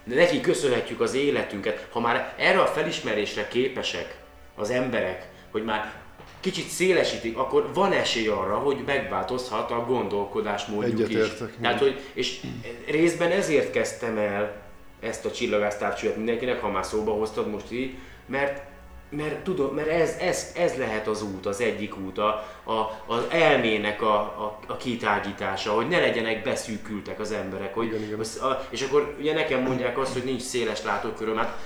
[0.05, 1.87] neki köszönhetjük az életünket.
[1.90, 4.16] Ha már erre a felismerésre képesek
[4.57, 5.92] az emberek, hogy már
[6.40, 11.33] kicsit szélesítik, akkor van esély arra, hogy megváltozhat a gondolkodásmódjuk is.
[11.61, 12.40] Tehát, hogy, és
[12.87, 14.62] részben ezért kezdtem el
[15.00, 17.94] ezt a csillagásztávcsőt mindenkinek, ha már szóba hoztad most így,
[18.26, 18.68] mert
[19.11, 22.26] mert tudom, mert ez, ez, ez lehet az út, az egyik út, a,
[22.64, 27.74] a, az elmének a, a, a kitágítása, hogy ne legyenek beszűkültek az emberek.
[27.74, 28.20] Hogy, Igen, igen.
[28.40, 31.37] A, és akkor ugye nekem mondják azt, hogy nincs széles látóköröm.
[31.37, 31.59] Hát,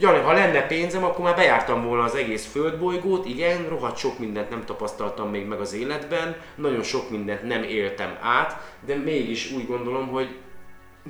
[0.00, 4.50] Jani, ha lenne pénzem, akkor már bejártam volna az egész földbolygót, igen, rohadt sok mindent
[4.50, 9.66] nem tapasztaltam még meg az életben, nagyon sok mindent nem éltem át, de mégis úgy
[9.66, 10.36] gondolom, hogy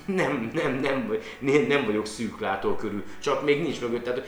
[0.07, 4.05] nem, nem, nem, nem, nem vagyok szűk látókörű, csak még nincs mögött.
[4.05, 4.27] Tehát,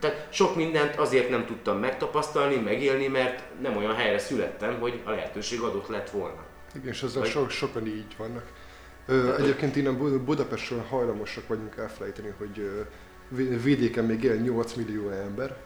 [0.00, 5.10] tehát sok mindent azért nem tudtam megtapasztalni, megélni, mert nem olyan helyre születtem, hogy a
[5.10, 6.44] lehetőség adott lett volna.
[6.74, 8.44] Igen, és ezzel Vagy- so, sokan így vannak.
[9.06, 12.70] Ö, egyébként innen Bu- Budapestről hajlamosak vagyunk elfelejteni, hogy
[13.62, 15.56] vidéken még él 8 millió ember,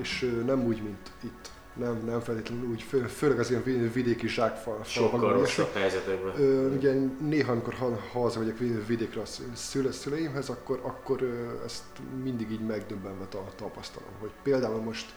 [0.00, 1.50] és nem úgy, mint itt.
[1.76, 4.84] Nem, nem feltétlenül úgy, fő, főleg az ilyen vi- vidéki zsákfal.
[4.84, 6.34] Sokkal rosszabb helyzetekben.
[6.76, 11.22] Ugye néha, amikor ha, haza vagyok vi- vidékre a szü- szüle, szüleimhez, akkor, akkor
[11.64, 11.82] ezt
[12.22, 15.12] mindig így megdöbbenve ta, tapasztalom, hogy például most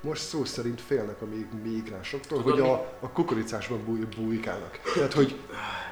[0.00, 4.80] most szó szerint félnek a még migránsoktól, Tudod, hogy a, a kukoricásban búj, bújkálnak.
[4.94, 5.38] Tehát, hogy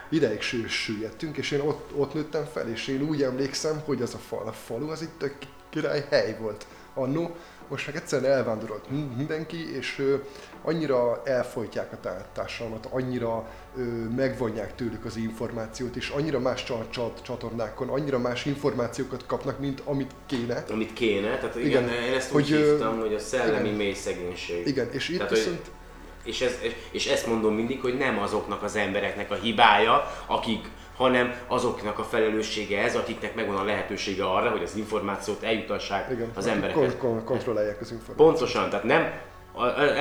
[0.09, 4.15] ideig sű, süllyedtünk, és én ott, ott nőttem fel, és én úgy emlékszem, hogy az
[4.15, 5.29] a, fal, a falu az itt a
[5.71, 6.67] király hely volt.
[6.95, 7.37] Annó,
[7.69, 10.15] most meg egyszerűen elvándorolt mi- mindenki, és ö,
[10.63, 13.83] annyira elfolytják a tá- társadalmat, annyira ö,
[14.17, 19.83] megvonják tőlük az információt, és annyira más csa- csa- csatornákon, annyira más információkat kapnak, mint
[19.85, 20.65] amit kéne.
[20.71, 23.79] Amit kéne, tehát igen, Igen, én ezt hogy, úgy hívtam, hogy a szellemi igen.
[23.79, 24.67] mély szegénység.
[24.67, 25.61] Igen, és itt Tehát, viszont...
[25.63, 25.73] hogy,
[26.25, 26.53] és, ez,
[26.91, 32.03] és ezt mondom mindig, hogy nem azoknak az embereknek a hibája, akik, hanem azoknak a
[32.03, 36.83] felelőssége ez, akiknek megvan a lehetősége arra, hogy az információt eljutassák Igen, az emberekhez.
[36.83, 38.29] kon- kon- kontrollálják az információt.
[38.29, 39.13] Pontosan, tehát nem,
[39.53, 39.93] a- a-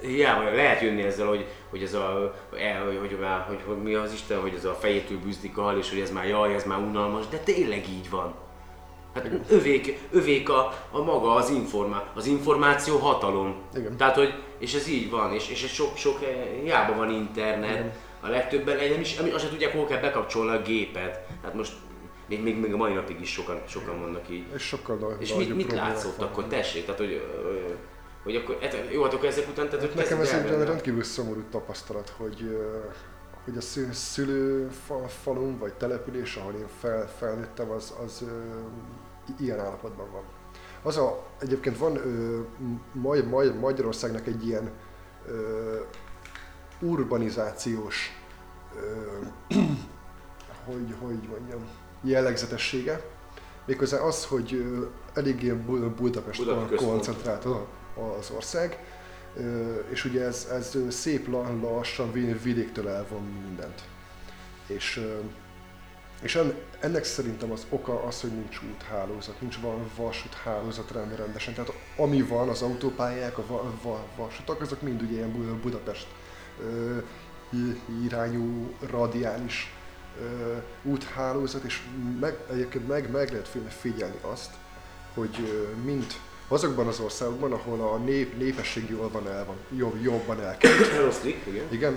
[0.00, 4.12] hiába lehet jönni ezzel, hogy, hogy ez a, el, hogy, hogy, hogy, hogy, mi az
[4.12, 6.78] Isten, hogy ez a fejétől bűzlik a hal, és hogy ez már jaj, ez már
[6.78, 8.34] unalmas, de tényleg így van.
[9.14, 13.54] Hát övék, övék a, a maga az, informá, az információ hatalom.
[13.76, 13.96] Igen.
[13.96, 16.28] Tehát, hogy, és ez így van, és, és ez sok, sok eh,
[16.62, 17.92] hiába van internet, Igen.
[18.24, 21.26] A legtöbben nem is, azt sem tudják, hol kell bekapcsolni a gépet.
[21.40, 21.72] Tehát most
[22.28, 24.44] még, még, még a mai napig is sokan, sokan vannak így.
[24.54, 26.32] És sokkal nagy, És mit, mit látszott vannak.
[26.32, 26.44] akkor?
[26.46, 27.22] Tessék, tehát hogy,
[28.22, 31.42] hogy akkor, hát, jó, hát akkor ezek után, tehát hogy Nekem ez egy rendkívül szomorú
[31.50, 32.58] tapasztalat, hogy,
[33.44, 38.24] hogy a szü- szülő fa- falum vagy település, ahol én fel, felnőttem, az, az
[39.40, 40.22] ilyen állapotban van.
[40.82, 42.40] Az a, egyébként van ö,
[42.92, 44.70] Maj, Magyarországnak egy ilyen
[45.28, 45.76] ö,
[46.80, 48.10] urbanizációs,
[48.76, 49.10] ö,
[50.66, 51.60] hogy, hogy mondjam,
[52.02, 53.00] jellegzetessége.
[53.66, 54.64] Méghozzá az, hogy
[55.14, 57.44] eléggé Bu- Budapest Budapest koncentrált
[58.18, 58.78] az ország,
[59.90, 63.82] és ugye ez, ez szép la- lassan vi- vidéktől elvon mindent.
[64.66, 65.06] És,
[66.22, 71.54] és en, ennek szerintem az oka az, hogy nincs úthálózat, nincs va- vasúthálózat rend- rendesen.
[71.54, 76.06] Tehát ami van, az autópályák, a va, va, vasutak, azok mind ugye ilyen Bu- Budapest
[78.04, 79.72] irányú radiális
[80.82, 81.80] úthálózat, és
[82.20, 84.50] meg, egyébként meg, meg lehet fi- figyelni azt,
[85.14, 86.06] hogy ö, mind
[86.48, 91.64] azokban az országokban, ahol a nép, népesség jól van el van, jobb, jobban elkerült, igen.
[91.70, 91.96] igen,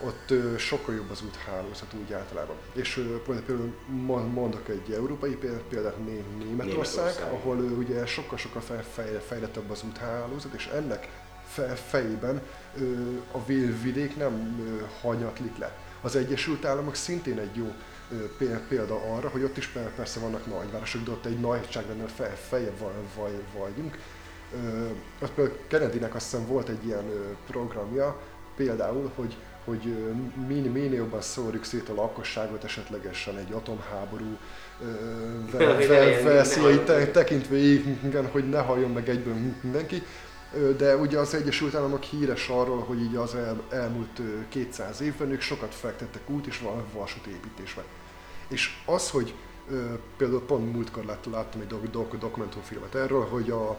[0.00, 2.56] ott sokkal jobb az úthálózat úgy általában.
[2.72, 7.32] És például- például mon- mondok egy európai példát, Németország, Németország.
[7.32, 11.08] ahol ugye sokkal-sokkal fej- fej- fejlettebb az úthálózat, és ennek
[11.88, 12.40] fejében
[13.32, 14.60] a vi- vidék nem
[15.00, 15.72] hanyatlik le.
[16.00, 17.72] Az Egyesült Államok szintén egy jó
[18.68, 22.78] példa arra, hogy ott is per- persze vannak nagyvárosok, de ott egy nagyságrendel fe- feljebb
[23.58, 23.98] vagyunk.
[25.22, 27.04] Ott például Kennedynek azt hiszem volt egy ilyen
[27.46, 28.20] programja,
[28.56, 30.10] például, hogy hogy ö,
[30.46, 34.36] minél, jobban szórjuk szét a lakosságot, esetlegesen egy atomháború
[36.24, 40.02] veszélyeit tekintve, igen, hogy ne halljon meg egyből mindenki.
[40.76, 45.30] De ugye az Egyesült Államok híres arról, hogy így az el, elmúlt ö, 200 évben
[45.30, 47.82] ők sokat fektettek út és va- vasútépítésbe.
[48.48, 49.34] És az, hogy
[50.16, 53.78] például pont múltkor lát, láttam egy dok, dok, dokumentumfilmet erről, hogy a,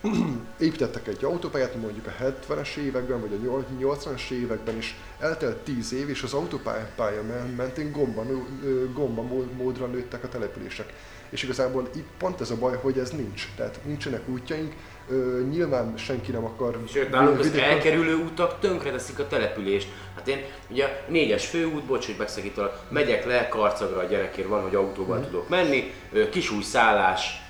[0.58, 3.64] építettek egy autópályát mondjuk a 70-es években, vagy a
[3.96, 8.24] 80-as években is, eltelt 10 év, és az autópálya men- mentén gomba,
[8.64, 10.92] ö, gomba mód- módra nőttek a települések.
[11.28, 13.48] És igazából itt pont ez a baj, hogy ez nincs.
[13.56, 14.74] Tehát nincsenek útjaink,
[15.08, 19.88] ö, nyilván senki nem akar Sőt, nálunk az elkerülő utak tönkreteszik a települést.
[20.16, 24.62] Hát én ugye a négyes főút, bocs, hogy megszakítalak, megyek le Karcagra a gyerekért van,
[24.62, 25.26] hogy autóval Mhm.
[25.26, 25.92] tudok menni,
[26.30, 27.42] kisúj szállás,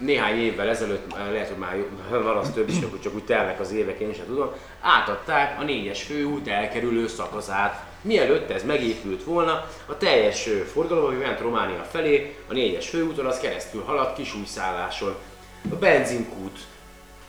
[0.00, 1.76] néhány évvel ezelőtt, eh, lehet, hogy már
[2.22, 4.50] van az több is, akkor csak úgy telnek az évek, én sem tudom,
[4.80, 7.84] átadták a négyes főút elkerülő szakaszát.
[8.02, 9.52] Mielőtt ez megépült volna,
[9.86, 15.14] a teljes forgalom, ami ment Románia felé, a négyes főúton, az keresztül haladt kisújszálláson.
[15.70, 16.58] A benzinkút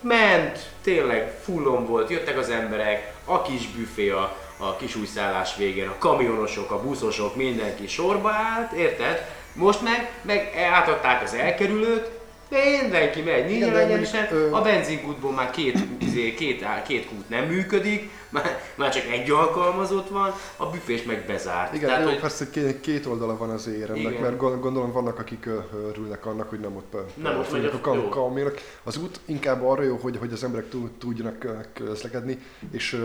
[0.01, 5.97] ment, tényleg fullon volt, jöttek az emberek, a kis büfé a, a kisújszállás végén, a
[5.97, 9.35] kamionosok, a buszosok, mindenki sorba állt, érted?
[9.53, 12.16] Most meg, meg átadták az elkerülőt,
[12.49, 17.07] mindenki megy, Igen, nincs de egyenesen, mondjuk, ö- a benzinkútból már két, izé, két, két
[17.07, 21.73] kút nem működik, már, már csak egy alkalmazott van, a büfés meg bezárt.
[21.73, 24.21] Igen, Tehát, jó, hogy persze két, két oldala van az éremnek, Igen.
[24.21, 25.49] mert gond- gondolom vannak, akik
[25.87, 27.79] örülnek annak, hogy nem ott Nem ott a
[28.09, 28.51] kam-.
[28.83, 32.37] Az út inkább arra jó, hogy, hogy az emberek tud- tudjanak közlekedni,
[32.71, 32.97] és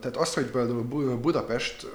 [0.00, 1.86] tehát az, hogy például Bu- Budapest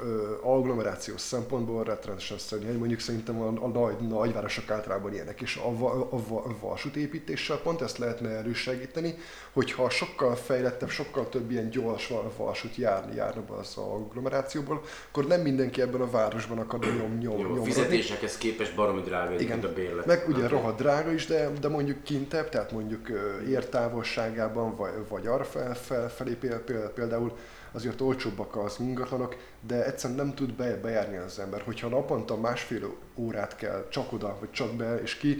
[0.41, 6.17] agglomerációs szempontból rettenetesen szörnyű, mondjuk szerintem a, a nagy, nagyvárosok általában ilyenek, és a, a,
[6.27, 9.15] va- a vasútépítéssel pont ezt lehetne elősegíteni,
[9.53, 15.25] hogyha sokkal fejlettebb, sokkal több ilyen gyors va- vasút jár, járna be az agglomerációból, akkor
[15.27, 17.63] nem mindenki ebben a városban akar nyom, nyom, jó, a nyomrodni.
[17.65, 20.05] fizetésekhez képest baromi drága Igen, a bérlet.
[20.05, 20.47] meg ugye Oké.
[20.55, 23.07] rohadt drága is, de, de mondjuk kintebb, tehát mondjuk
[23.49, 26.91] értávolságában, vagy, vagy arra fel, fel, felé pél- pél-
[27.25, 29.35] például azért olcsóbbak az ingatlanok,
[29.67, 31.61] de egyszerűen nem tud be, bejárni az ember.
[31.61, 35.37] Hogyha naponta másfél órát kell csak oda, vagy csak be és ki,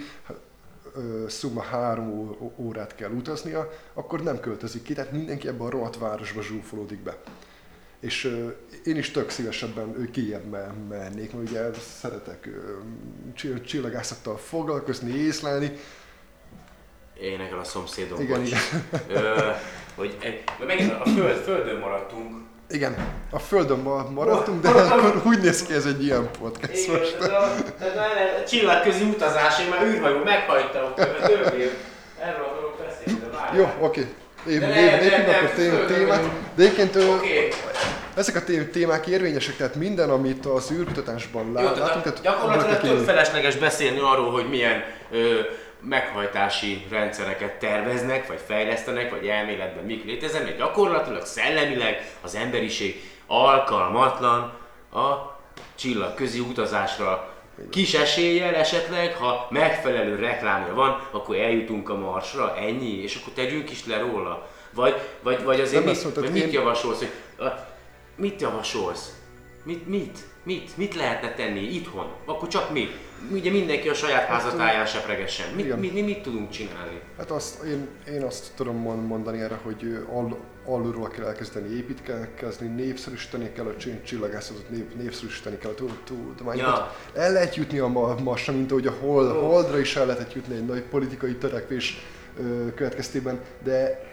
[0.95, 5.97] ö, szumma három órát kell utaznia, akkor nem költözik ki, tehát mindenki ebben a rohadt
[5.97, 7.17] városba zsúfolódik be.
[7.99, 8.45] És
[8.83, 12.49] én is tök szívesebben kijebb me- mennék, mert ugye szeretek
[13.33, 15.71] csill- csillagászattal foglalkozni, észlelni.
[17.19, 18.59] Énekel a szomszédom, Igen, igen.
[19.09, 19.49] Ö,
[19.95, 22.43] hogy egy, megint a föld, földön maradtunk.
[22.69, 22.95] Igen,
[23.31, 27.15] a Földön ma- maradtunk, de akkor úgy néz ki ez egy ilyen podcast Igen, most.
[27.19, 31.71] ez a, ez a, a csillagközi utazás, én már űrhajó meghajta ott többé.
[32.19, 33.57] Erről akarok beszélni, de.
[33.57, 34.07] Jó, oké.
[34.45, 36.23] De év, nem, év, nem, nem, akkor témát.
[36.55, 37.47] De egyébként Oké.
[38.15, 43.05] ezek a té- témák érvényesek, tehát minden, amit az űrkutatásban látunk, a- gyakorlatilag kiindulni.
[43.05, 45.39] felesleges beszélni arról, hogy milyen ö,
[45.87, 54.39] meghajtási rendszereket terveznek, vagy fejlesztenek, vagy elméletben mik léteznek, mert gyakorlatilag szellemileg az emberiség alkalmatlan
[54.91, 55.35] a
[55.75, 57.33] csillagközi utazásra.
[57.69, 63.71] Kis eséllyel esetleg, ha megfelelő reklámja van, akkor eljutunk a Marsra, ennyi, és akkor tegyünk
[63.71, 64.47] is le róla.
[64.73, 67.11] Vagy, vagy, vagy azért mit, vagy mit javasolsz, hogy
[67.47, 67.51] a,
[68.15, 69.13] mit javasolsz?
[69.63, 70.19] Mit, mit?
[70.45, 70.77] Mit?
[70.77, 72.11] Mit lehetne tenni itthon?
[72.25, 72.87] Akkor csak mi?
[73.31, 75.53] Ugye mindenki a saját házatáján sepregessen.
[75.55, 75.79] Mit, Igen.
[75.79, 77.01] mi, mi, mit tudunk csinálni?
[77.17, 81.75] Hát azt, én, én azt tudom mon- mondani erre, hogy ö, al, alulról kell elkezdeni
[81.75, 86.95] építkezni, népszerűsíteni kell a csi- csillagászatot, nép, népszerűsíteni kell a tu- tudományokat.
[87.15, 87.21] Ja.
[87.21, 90.55] El lehet jutni a ma- Marsra, mint ahogy a hold, Holdra is el lehetett jutni
[90.55, 92.05] egy nagy politikai törekvés
[92.75, 94.03] következtében, de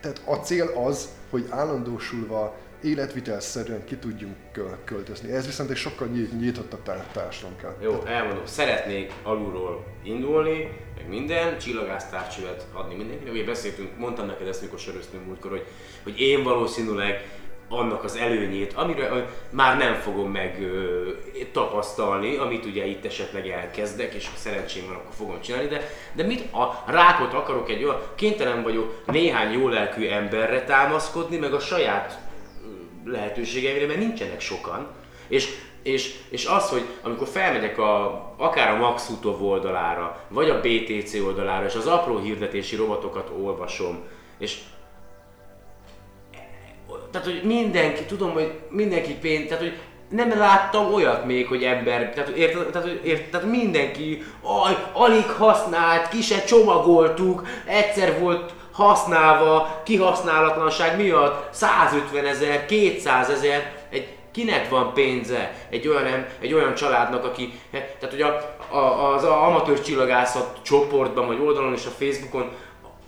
[0.00, 5.32] tehát a cél az, hogy állandósulva életvitelszerűen ki tudjunk köl- költözni.
[5.32, 7.76] Ez viszont egy sokkal nyit- nyitottabb tá- társadalom kell.
[7.80, 13.32] Jó, elmondom, szeretnék alulról indulni, meg minden, csillagásztárcsövet adni mindenkinek.
[13.32, 15.66] Ugye beszéltünk, mondtam neked ezt, mikor söröztünk múltkor, hogy,
[16.02, 17.28] hogy én valószínűleg
[17.68, 21.08] annak az előnyét, amire már nem fogom meg ö,
[21.52, 26.22] tapasztalni, amit ugye itt esetleg elkezdek, és ha szerencsém van, akkor fogom csinálni, de, de
[26.22, 32.21] mit a rákot akarok egy olyan, kénytelen vagyok néhány jólelkű emberre támaszkodni, meg a saját
[33.04, 34.86] lehetőségeimre, mert nincsenek sokan,
[35.28, 35.48] és,
[35.82, 41.66] és, és az, hogy amikor felmegyek a, akár a Maxutov oldalára, vagy a BTC oldalára,
[41.66, 44.02] és az apró hirdetési robotokat olvasom,
[44.38, 44.58] és
[47.10, 52.12] tehát, hogy mindenki, tudom, hogy mindenki pénz, tehát, hogy nem láttam olyat még, hogy ember,
[52.14, 58.52] tehát, érted, tehát, hogy ért, tehát mindenki, aj, alig használt, ki se csomagoltuk, egyszer volt
[58.72, 66.74] használva, kihasználatlanság miatt 150 ezer, 200 ezer, egy kinek van pénze egy olyan, egy olyan
[66.74, 72.50] családnak, aki, tehát hogy a, a, az amatőr csillagászat csoportban, vagy oldalon és a Facebookon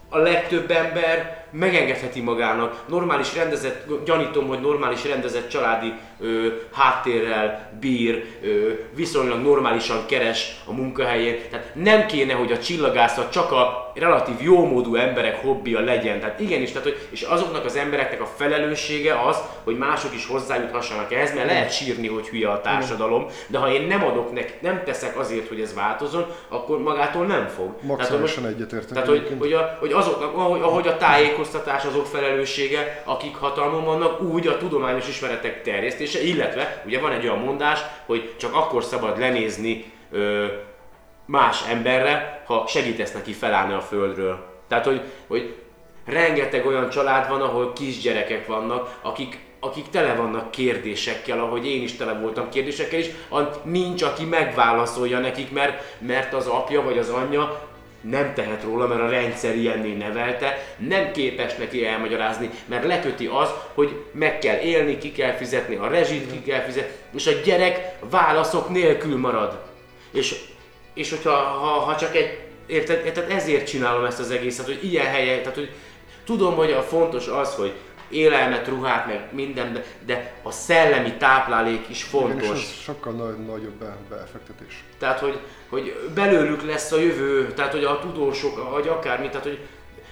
[0.09, 2.85] a legtöbb ember megengedheti magának.
[2.89, 5.93] Normális rendezett, gyanítom, hogy normális rendezett családi
[6.25, 11.37] ö, háttérrel bír, ö, viszonylag normálisan keres a munkahelyén.
[11.51, 16.21] Tehát nem kéne, hogy a csillagászat csak a relatív jómódú emberek hobbija legyen.
[16.21, 21.13] Tehát igenis, tehát, hogy, és azoknak az embereknek a felelőssége az, hogy mások is hozzájuthassanak
[21.13, 24.83] ehhez, mert lehet sírni, hogy hülye a társadalom, de ha én nem adok neki, nem
[24.85, 27.75] teszek azért, hogy ez változzon, akkor magától nem fog.
[27.81, 33.37] Maximálisan egyetértek Tehát, hogy, hogy, a, hogy azoknak, ahogy, ahogy a tájékoztatás azok felelőssége, akik
[33.37, 35.63] hatalmon vannak, úgy a tudományos ismeretek
[36.15, 40.47] terjesztése, illetve ugye van egy olyan mondás, hogy csak akkor szabad lenézni ö,
[41.27, 44.45] más emberre, ha segítesz neki felállni a földről.
[44.69, 45.55] Tehát, hogy, hogy
[46.07, 51.97] rengeteg olyan család van, ahol kisgyerekek vannak, akik, akik tele vannak kérdésekkel, ahogy én is
[51.97, 53.11] tele voltam kérdésekkel, és
[53.63, 57.73] nincs, aki megválaszolja nekik, mert, mert az apja vagy az anyja
[58.11, 63.49] nem tehet róla, mert a rendszer ilyenné nevelte, nem képes neki elmagyarázni, mert leköti az,
[63.75, 67.95] hogy meg kell élni, ki kell fizetni, a rezsit ki kell fizetni, és a gyerek
[68.11, 69.61] válaszok nélkül marad.
[70.13, 70.41] És,
[70.95, 75.07] és hogyha ha, ha csak egy, érted, érted, ezért csinálom ezt az egészet, hogy ilyen
[75.07, 75.71] helye, tehát hogy
[76.25, 77.73] tudom, hogy a fontos az, hogy
[78.15, 82.63] élelmet, ruhát, meg minden, de, a szellemi táplálék is Igen, és fontos.
[82.63, 84.85] ez sokkal nagy, nagyobb be, befektetés.
[84.99, 85.39] Tehát, hogy,
[85.69, 89.59] hogy belőlük lesz a jövő, tehát, hogy a tudósok, vagy akármi, tehát, hogy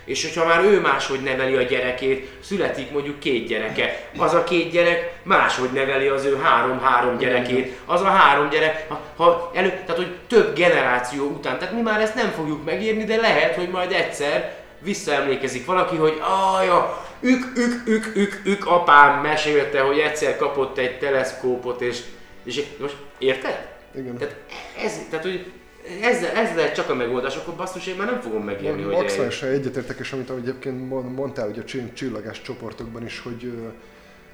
[0.05, 4.71] és hogyha már ő máshogy neveli a gyerekét, születik mondjuk két gyereke, az a két
[4.71, 9.97] gyerek máshogy neveli az ő három-három gyerekét, az a három gyerek, ha, ha elő, tehát
[9.97, 13.93] hogy több generáció után, tehát mi már ezt nem fogjuk megírni, de lehet, hogy majd
[13.93, 16.23] egyszer visszaemlékezik valaki, hogy
[16.59, 22.03] aja, ük, ük, ük, ük, ük, apám mesélte, hogy egyszer kapott egy teleszkópot, és,
[22.45, 23.71] és most érted?
[23.95, 24.17] Igen.
[24.17, 24.37] Tehát
[24.85, 25.53] ez, tehát hogy
[26.03, 28.93] ezzel, ez lehet csak a megoldás, akkor basszus, én már nem fogom megérni, hogy...
[28.95, 33.53] Maximálisan egyetértek, és amit egyébként mond- mondtál ugye a csi- csillagás csoportokban is, hogy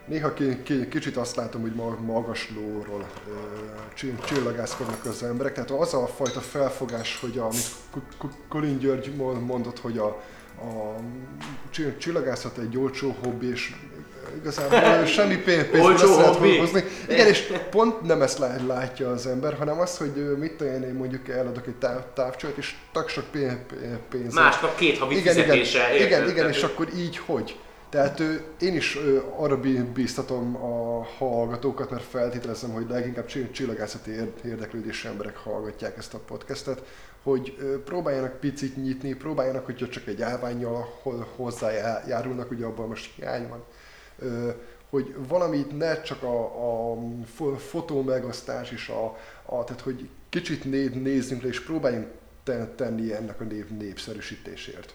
[0.06, 3.06] néha ki, ki, kicsit azt látom, hogy ma- magaslóról
[4.26, 5.52] csillagászkodnak az emberek.
[5.52, 10.22] Tehát az a fajta felfogás, hogy amit K- K- Colin György mo- mondott, hogy a,
[10.60, 10.96] a
[11.70, 13.74] csi- csillagászat egy olcsó hobbi, és
[14.40, 16.84] igazából semmi pénz, pénzből Olcsó ezt lehet hozni.
[17.08, 20.94] Igen, és pont nem ezt lá- látja az ember, hanem az, hogy mit tudom én,
[20.94, 24.34] mondjuk eladok egy táv, távcsövet, és tak sok pé- pé- pénz.
[24.34, 27.58] Másnap két havi igen, igen, fizetése, igen, igen, Tehát, és akkor így hogy?
[27.90, 28.22] Tehát
[28.60, 28.98] én is
[29.36, 35.96] arra bí- bíztatom a hallgatókat, mert feltételezem, hogy leginkább csi- csillagászati ér- érdeklődésű emberek hallgatják
[35.96, 36.82] ezt a podcastet,
[37.22, 43.48] hogy próbáljanak picit nyitni, próbáljanak, hogyha csak egy állványjal ho- hozzájárulnak, ugye abban most hiány
[43.48, 43.64] van,
[44.90, 46.44] hogy valamit ne csak a,
[46.92, 46.98] a
[47.34, 52.06] fo- fotó megosztás és a, a, tehát hogy kicsit né, nézzünk le és próbáljunk
[52.42, 54.94] te- tenni ennek a név, népszerűsítésért.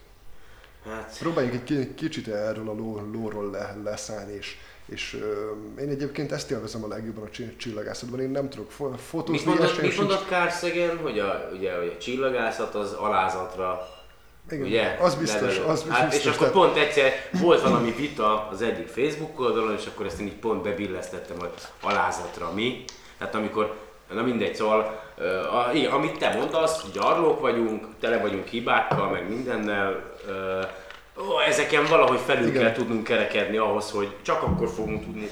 [0.86, 5.89] Hát, Próbáljunk egy ki- kicsit erről a ló, lóról le, leszállni, és, és ö, én
[5.89, 8.19] egyébként ezt élvezem a legjobban a csi- csillagászatban.
[8.19, 10.25] Én nem tudok fo- fotózni, mit mondott, mit mondott
[10.61, 13.88] Sagan, hogy a, ugye, hogy a csillagászat az alázatra
[14.51, 14.97] Igen, ugye?
[15.01, 15.63] az biztos, levelő.
[15.71, 16.25] az hát, biztos.
[16.31, 20.19] És akkor tehát- pont egyszer volt valami vita az egyik Facebook oldalon, és akkor ezt
[20.19, 22.84] én így pont bebillesztettem, hogy alázatra mi.
[23.17, 23.75] Tehát amikor,
[24.13, 25.01] na mindegy, szóval,
[25.73, 30.31] igen, amit te mondasz, gyarlók vagyunk, tele vagyunk hibákkal, meg mindennel, ó,
[31.47, 32.61] ezeken valahogy felül Igen.
[32.61, 35.30] kell tudnunk kerekedni ahhoz, hogy csak akkor fogunk tudni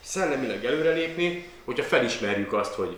[0.00, 2.96] szellemileg előrelépni, hogyha felismerjük azt, hogy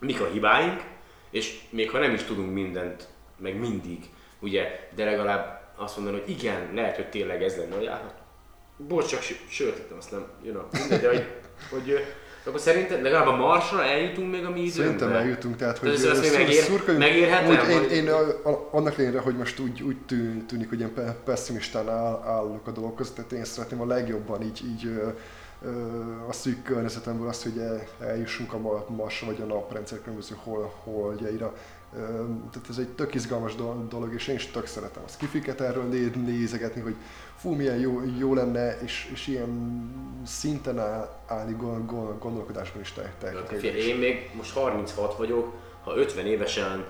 [0.00, 0.82] mik a hibáink,
[1.30, 3.98] és még ha nem is tudunk mindent, meg mindig,
[4.40, 8.14] ugye, de legalább azt mondani, hogy igen, lehet, hogy tényleg ez lenne a járat.
[8.76, 11.26] Bocs, csak sö- sört ettem, azt nem, you know, mindegy, de hogy,
[11.70, 12.14] hogy
[12.46, 14.82] akkor szerinted legalább a Marsra eljutunk még a mi időnkbe?
[14.82, 17.04] Szerintem eljutunk, tehát hogy Tehát ezt még megér- szurkoljunk.
[17.04, 18.08] megérhetem, Úgy, én, vagy- én
[18.70, 22.70] annak ellenére, hogy most úgy, úgy tű- tűnik, hogy én pe- pessimistán áll, állok a
[22.70, 25.00] dolgokhoz, tehát én szeretném a legjobban így, így
[26.28, 30.72] a szűk környezetemből azt, hogy el, eljussunk a Ma- Marsra vagy a naprendszer különböző hol,
[30.82, 31.54] holdjaira.
[32.52, 35.84] Tehát ez egy tök izgalmas do- dolog, és én is tök szeretem a skifiket erről
[35.84, 36.94] né- nézegetni, hogy
[37.36, 39.92] fú, milyen jó, jó lenne, és, és ilyen
[40.26, 45.52] szinten áll, állni gond, gond, gondolkodásban is te, te, Figyelj, én még most 36 vagyok,
[45.84, 46.84] ha 50 évesen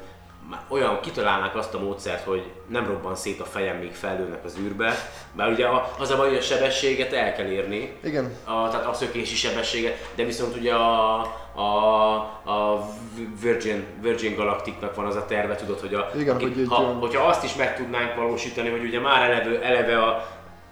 [0.69, 4.95] olyan kitalálnák azt a módszert, hogy nem robban szét a fejem, míg fellőnek az űrbe,
[5.33, 5.67] mert ugye
[5.99, 8.33] az a baj, hogy a sebességet el kell érni, Igen.
[8.45, 11.21] a, tehát a szökési sebességet, de viszont ugye a,
[11.55, 12.15] a,
[12.51, 12.87] a
[13.41, 17.23] Virgin, Virgin Galacticnak van az a terve, tudod, hogy, a, Igen, akik, hogy ha, hogyha
[17.23, 20.27] azt is meg tudnánk valósítani, hogy ugye már eleve, eleve a,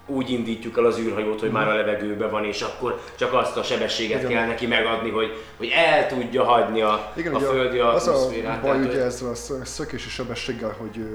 [0.07, 3.63] úgy indítjuk el az űrhajót, hogy már a levegőben van, és akkor csak azt a
[3.63, 4.31] sebességet Igen.
[4.31, 8.11] kell neki megadni, hogy, hogy el tudja hagyni a, Igen, a ugye földi az a
[8.11, 8.61] atmoszférát.
[8.61, 11.05] baj Tehát, ugye ezzel a szö- szökési sebességgel, hogy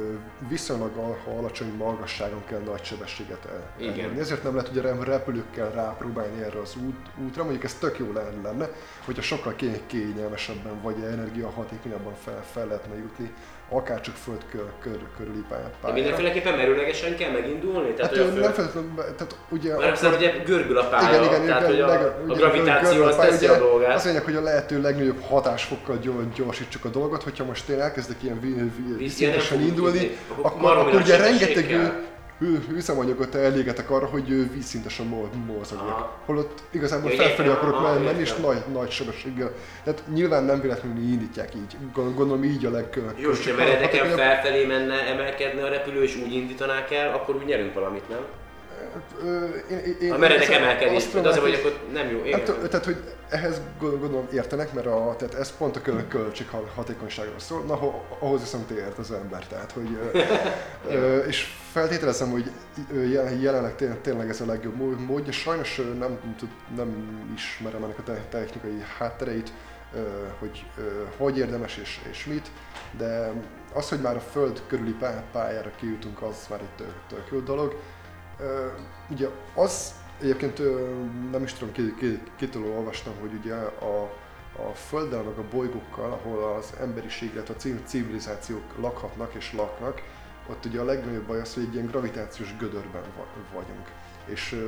[0.48, 3.92] viszonylag al- alacsony magasságon kell nagy sebességet el- Igen.
[3.92, 4.18] elérni.
[4.18, 8.70] Ezért nem lehet ugye repülőkkel rápróbálni erre az út, útra, mondjuk ez tök jó lenne,
[9.04, 13.32] hogyha sokkal ké- kényelmesebben vagy energiahatékonyabban fel, fel lehetne jutni,
[13.70, 16.00] akár csak föld kör, kör, körüli pálya- De pályára.
[16.00, 17.90] mindenféleképpen merőlegesen kell megindulni?
[17.94, 19.76] Tehát, Hát hogy a föld- nem feltétlenül, tehát ugye...
[19.76, 23.02] Mert aztán ugye görbül a pálya, igen, igen, tehát igen, hogy a, leg- a gravitáció
[23.04, 23.94] az teszi ugye, a dolgát.
[23.94, 28.22] Az lényeg, hogy a lehető legnagyobb hatásfokkal gyor- gyorsítsuk a dolgot, hogyha most én elkezdek
[28.22, 28.40] ilyen
[29.38, 30.16] fog indulni.
[30.42, 31.92] Akkor akkor, ugye rengeteg
[32.72, 35.88] üzemanyagot elégetek arra, hogy ő vízszintesen mo- mozogjak.
[35.88, 36.18] Aha.
[36.24, 38.44] Holott igazából felfelé akarok menni, és értem.
[38.44, 39.52] nagy, nagy sebességgel.
[39.84, 41.76] Tehát nyilván nem véletlenül indítják így.
[41.92, 43.46] Gond- Gondolom így a legköltséghatékonyabb.
[43.46, 47.74] Jó, ha meredeken felfelé menne emelkedne a repülő és úgy indítanák el, akkor úgy nyerünk
[47.74, 48.20] valamit, nem?
[49.70, 52.16] Én- én- én- A meredek emelkedés, azt látni, hogy akkor nem jó.
[52.16, 52.44] Nem Igen.
[52.44, 52.96] tudom, tehát, hogy
[53.28, 57.74] ehhez gond- gondolom értenek, mert a, tehát ez pont a köl- költség hatékonyságról szól, na
[57.74, 59.98] ho- ahhoz viszont ért az ember, tehát hogy,
[60.90, 62.50] ö, és feltételezem, hogy
[63.40, 66.18] jelenleg té- tényleg ez a legjobb mó- módja, sajnos nem,
[66.76, 69.52] nem ismerem ennek a te- technikai háttereit,
[70.38, 70.64] hogy
[71.16, 72.46] hogy érdemes és, és mit,
[72.98, 73.32] de
[73.74, 77.38] az, hogy már a föld körüli pá- pályára kijutunk, az már egy tök, tök jó
[77.38, 77.80] dolog.
[79.10, 80.58] Ugye az egyébként
[81.30, 84.02] nem is tudom, ki, ki, kitől olvastam, hogy ugye a,
[84.68, 90.02] a Földdel, meg a bolygókkal, ahol az emberiség, illetve a ci- civilizációk lakhatnak és laknak,
[90.50, 93.86] ott ugye a legnagyobb baj az, hogy egy ilyen gravitációs gödörben va- vagyunk.
[94.24, 94.64] És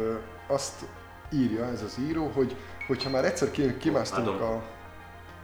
[0.46, 0.84] azt
[1.32, 2.56] írja ez az író, hogy
[2.86, 4.62] hogyha már egyszer ki, kimásztunk a,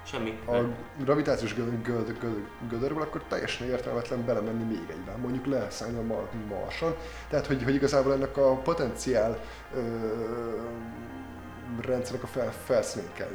[0.06, 0.38] Semmi.
[0.46, 0.56] a
[1.04, 6.48] gravitációs gö- gö- gö- gödörből, akkor teljesen értelmetlen belemenni még egyben, mondjuk leszállni a Mar-
[6.48, 6.94] Marson.
[7.28, 9.38] Tehát, hogy, hogy igazából ennek a potenciál
[9.74, 9.80] ö,
[11.80, 13.30] rendszernek a fel, felszínén kell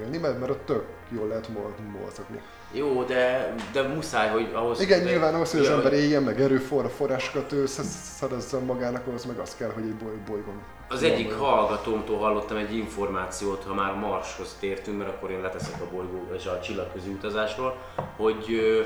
[0.00, 2.40] élni, mert, mert ott tök jól lehet mo- mozogni.
[2.76, 4.80] Jó, de, de muszáj, hogy ahhoz...
[4.80, 7.84] Igen, de, nyilván ahhoz, hogy az ember éljen, meg erőforrásokat ő sz-
[8.18, 10.62] szerezzen magának, ahhoz meg az kell, hogy egy boly- bolygón.
[10.88, 15.94] Az egyik hallgatómtól hallottam egy információt, ha már Marshoz tértünk, mert akkor én leteszek a
[15.94, 17.76] bolygó és a csillagközi utazásról,
[18.16, 18.80] hogy ö,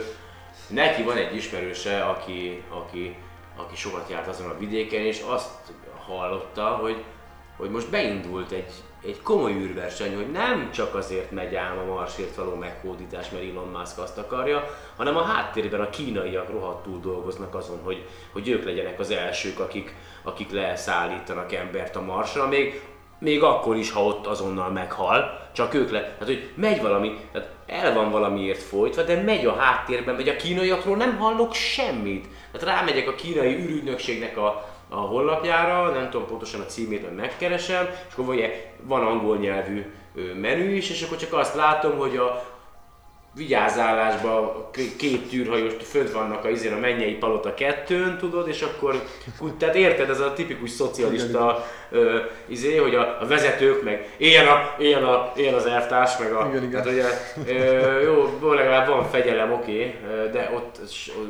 [0.69, 3.17] neki van egy ismerőse, aki, aki,
[3.57, 5.49] aki sokat járt azon a vidéken, és azt
[6.07, 7.05] hallotta, hogy,
[7.59, 8.73] hogy most beindult egy,
[9.05, 13.69] egy komoly űrverseny, hogy nem csak azért megy ám a Marsért való meghódítás, mert Elon
[13.69, 14.65] Musk azt akarja,
[14.97, 19.95] hanem a háttérben a kínaiak rohadtul dolgoznak azon, hogy, hogy ők legyenek az elsők, akik,
[20.23, 22.83] akik leszállítanak embert a Marsra, még,
[23.19, 27.51] még akkor is, ha ott azonnal meghal, csak ők le, tehát hogy megy valami, tehát
[27.67, 32.27] el van valamiért folytva, de megy a háttérben, megy a kínaiakról, nem hallok semmit.
[32.53, 37.89] Tehát rámegyek a kínai űrügynökségnek a, a honlapjára, nem tudom pontosan a címét, majd megkeresem,
[38.09, 39.85] és akkor ugye van angol nyelvű
[40.41, 42.45] menü is, és akkor csak azt látom, hogy a
[43.35, 49.03] vigyázálásban k- két tűrhajós fönt vannak a, izén a mennyei palota kettőn, tudod, és akkor,
[49.59, 54.75] tehát érted, ez a tipikus szocialista ö, izé, hogy a, a vezetők meg éljen, a,
[54.79, 56.83] éljen, a, éljen az elvtárs, meg a, Igen, igen.
[56.83, 57.05] tehát ugye,
[57.55, 60.81] ö, jó, legalább van fegyelem, oké, okay, de ott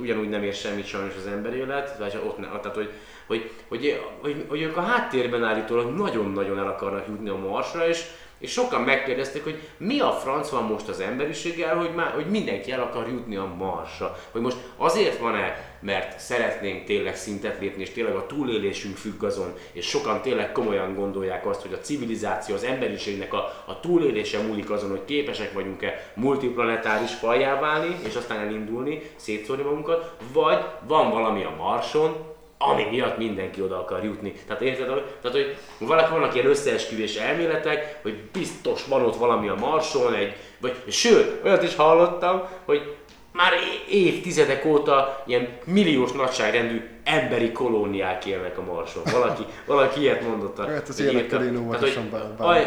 [0.00, 2.90] ugyanúgy nem ér semmit sajnos az emberélet, vagy ott ne, tehát hogy,
[3.28, 8.04] hogy, hogy, hogy, hogy ők a háttérben állítólag nagyon-nagyon el akarnak jutni a Marsra, és
[8.38, 12.72] és sokan megkérdezték, hogy mi a franc van most az emberiséggel, hogy, már, hogy mindenki
[12.72, 14.18] el akar jutni a Marsra.
[14.30, 19.54] Hogy most azért van-e, mert szeretnénk tényleg szintet lépni, és tényleg a túlélésünk függ azon,
[19.72, 24.70] és sokan tényleg komolyan gondolják azt, hogy a civilizáció, az emberiségnek a, a túlélése múlik
[24.70, 31.44] azon, hogy képesek vagyunk-e multiplanetáris fajjá válni, és aztán elindulni, szétszórni magunkat, vagy van valami
[31.44, 34.32] a Marson, ami miatt mindenki oda akar jutni.
[34.46, 34.86] Tehát érted?
[34.86, 40.36] Tehát, hogy valaki vannak ilyen összeesküvés elméletek, hogy biztos van ott valami a Marson, egy,
[40.60, 42.94] vagy sőt, olyat is hallottam, hogy
[43.32, 43.52] már
[43.90, 49.02] évtizedek óta ilyen milliós nagyságrendű emberi kolóniák élnek a Marson.
[49.12, 50.58] Valaki, valaki ilyet mondott.
[50.58, 51.44] a- Hát az írta.
[51.44, 52.08] én óvatosan.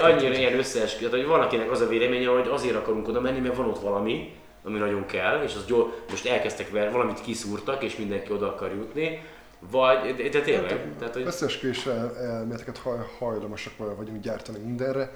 [0.02, 3.39] Annyira ilyen összeesküvés, tehát, hogy van akinek az a véleménye, hogy azért akarunk oda menni,
[3.39, 4.34] mert van ott valami,
[4.66, 9.22] ami nagyon kell, és az gyó, most elkezdtek valamit kiszúrtak, és mindenki oda akar jutni,
[9.70, 15.12] vagy, de, de tényleg, tehát, hogy Összeesküvés el- elméleteket haj, hajlamosak vagyunk gyártani mindenre.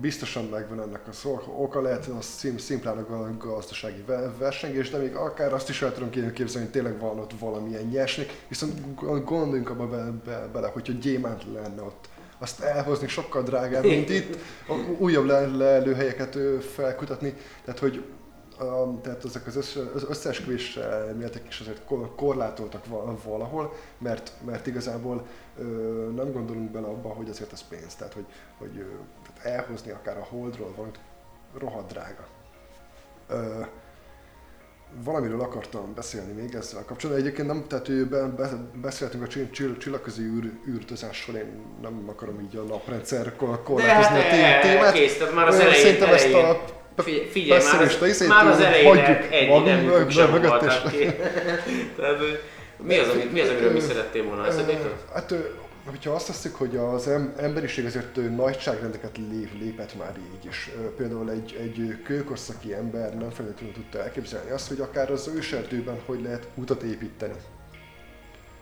[0.00, 4.98] Biztosan megvan ennek a szó, oka lehet az szim, szimplán a gazdasági ve- versengés, de
[4.98, 8.94] még akár azt is el tudom kép- képzelni, hogy tényleg van ott valamilyen nyersnék, viszont
[9.24, 14.36] gondoljunk abba be, be, bele, hogyha gyémánt lenne ott, azt elhozni sokkal drágább, mint itt,
[14.98, 16.38] újabb le, lelőhelyeket
[16.74, 17.34] felkutatni,
[17.64, 18.02] tehát hogy
[19.02, 24.66] tehát ezek az, össze, az összeesküvés elméletek is azért kor- korlátoltak val- valahol, mert, mert
[24.66, 25.26] igazából
[26.14, 27.94] nem gondolunk bele abba, hogy azért ez pénz.
[27.94, 28.26] Tehát, hogy,
[28.58, 28.84] hogy
[29.34, 30.98] tehát elhozni akár a holdról valamit
[31.58, 32.26] rohadt drága.
[35.04, 37.24] Valamiről akartam beszélni még ezzel kapcsolatban.
[37.24, 38.50] Egyébként nem, tehát ő be, be,
[38.82, 44.18] beszéltünk a csill, csill, csillagközi űr, űrtözásról, én nem akarom így a naprendszer kor- korlátozni
[44.18, 44.92] a té- témát.
[44.92, 46.44] kész, tehát már az elején, Szerintem ezt elején.
[46.46, 46.58] a
[46.96, 48.86] Figyelj, figyelj már, az, már az elején
[49.30, 50.60] egy magunk nem mög- sem mögött.
[51.96, 52.18] Tehát,
[52.78, 54.46] mi az, amit, mi az, amiről mi szerettél volna?
[54.46, 54.50] Ö,
[55.14, 55.34] Hát,
[55.90, 60.70] hogyha azt hiszük, hogy az em- emberiség azért nagyságrendeket lép, lépett már így is.
[60.96, 66.22] Például egy, egy kőkorszaki ember nem feltétlenül tudta elképzelni azt, hogy akár az őserdőben hogy
[66.22, 67.32] lehet utat építeni.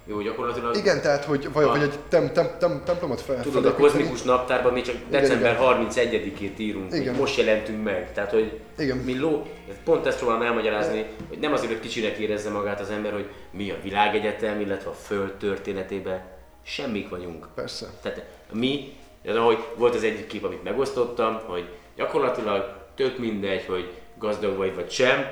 [0.05, 1.71] Jó, gyakorlatilag Igen, tehát, hogy vagy, Ah.
[1.71, 5.89] vagy egy tem, tem, tem, templomot fel Tudod, a kozmikus naptárban mi csak december igen.
[5.89, 7.15] 31-ét írunk, Igen.
[7.15, 8.13] most jelentünk meg.
[8.13, 8.97] Tehát, hogy Igen.
[8.97, 9.47] mi ló,
[9.85, 13.71] pont ezt próbálom elmagyarázni, hogy nem azért, hogy kicsinek érezze magát az ember, hogy mi
[13.71, 16.23] a világegyetem, illetve a föld történetében
[16.63, 17.47] semmik vagyunk.
[17.55, 17.87] Persze.
[18.03, 18.93] Tehát mi,
[19.27, 24.91] ahogy volt az egyik kép, amit megosztottam, hogy gyakorlatilag tök mindegy, hogy gazdag vagy vagy
[24.91, 25.27] sem,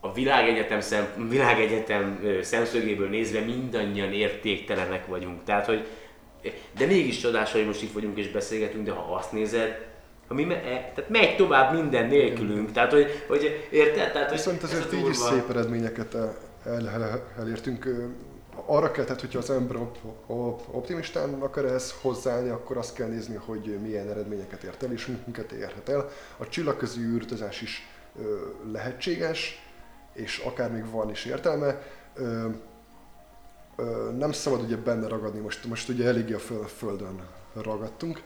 [0.00, 5.44] a világegyetem, szem, világegyetem szemszögéből nézve mindannyian értéktelenek vagyunk.
[5.44, 5.86] Tehát, hogy
[6.76, 9.88] de mégis csodás, hogy most itt vagyunk és beszélgetünk, de ha azt nézed,
[10.28, 12.72] ami me, e, tehát megy tovább minden nélkülünk.
[12.72, 14.12] Tehát, hogy, hogy érted?
[14.12, 17.88] Tehát, hogy Viszont ez azért így is szép eredményeket el, el, el, elértünk.
[18.66, 23.08] Arra kell, tehát, hogyha az ember op- op- optimistán akar ehhez hozzáállni, akkor azt kell
[23.08, 26.10] nézni, hogy milyen eredményeket ért el, és minket érhet el.
[26.36, 27.88] A csillagközi űrutazás is
[28.22, 28.22] ö,
[28.72, 29.69] lehetséges,
[30.12, 31.82] és akár még van is értelme.
[32.14, 32.48] Ö,
[33.76, 37.20] ö, nem szabad ugye benne ragadni, most, most ugye eléggé a föl, földön
[37.54, 38.22] ragadtunk,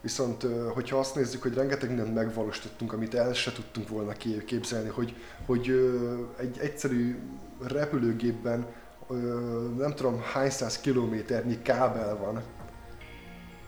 [0.00, 4.88] Viszont, hogyha azt nézzük, hogy rengeteg mindent megvalósítottunk, amit el se tudtunk volna kép- képzelni,
[4.88, 5.16] hogy,
[5.46, 5.92] hogy
[6.36, 7.18] egy egyszerű
[7.62, 8.66] repülőgépben
[9.78, 12.42] nem tudom hány száz kilométernyi kábel van,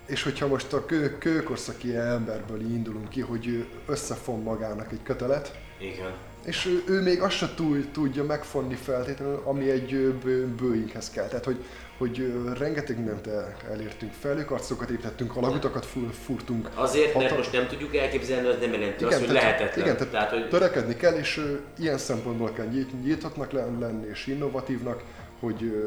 [0.06, 6.12] és hogyha most a kő, kőkorszaki emberből indulunk ki, hogy összefon magának egy kötelet, Igen.
[6.44, 11.10] És ő, ő még azt se tud, tudja megfonni feltétlenül, ami egy ö, bő, Boeinghez
[11.10, 11.26] kell.
[11.28, 11.64] Tehát, hogy,
[11.98, 16.68] hogy rengeteg mindent el, elértünk, felőkarcokat építettünk, alagutakat fu- furtunk.
[16.74, 19.84] Azért, mert Hatal- most nem tudjuk elképzelni, az nem jelenti azt, hogy lehetetlen.
[19.84, 24.06] Igen, tehát, tehát hogy törekedni kell, és ö, ilyen szempontból kell nyit- nyithatnak len- lenni,
[24.08, 25.02] és innovatívnak,
[25.40, 25.86] hogy, ö,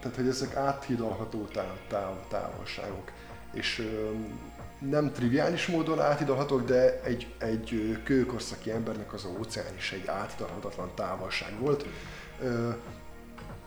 [0.00, 3.10] tehát, hogy ezek áthidalható táv, táv, távolságok.
[3.52, 4.10] És ö,
[4.88, 11.58] nem triviális módon áthidalhatók, de egy, egy kőkorszaki embernek az óceán is egy áthidalhatatlan távolság
[11.58, 11.86] volt.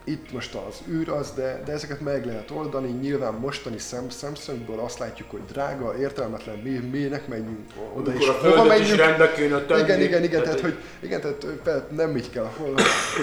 [0.05, 2.87] Itt most az űr az, de, de ezeket meg lehet oldani.
[2.89, 7.59] Nyilván mostani szem, szemszögből azt látjuk, hogy drága, értelmetlen, mi, minek menjünk
[7.93, 9.81] oda, Amikor a és hova földet is rendbe kéne tenni.
[9.81, 12.73] Igen, igen, igen, tehát, hogy- hogy, igen, tehát fel- nem így kell hol,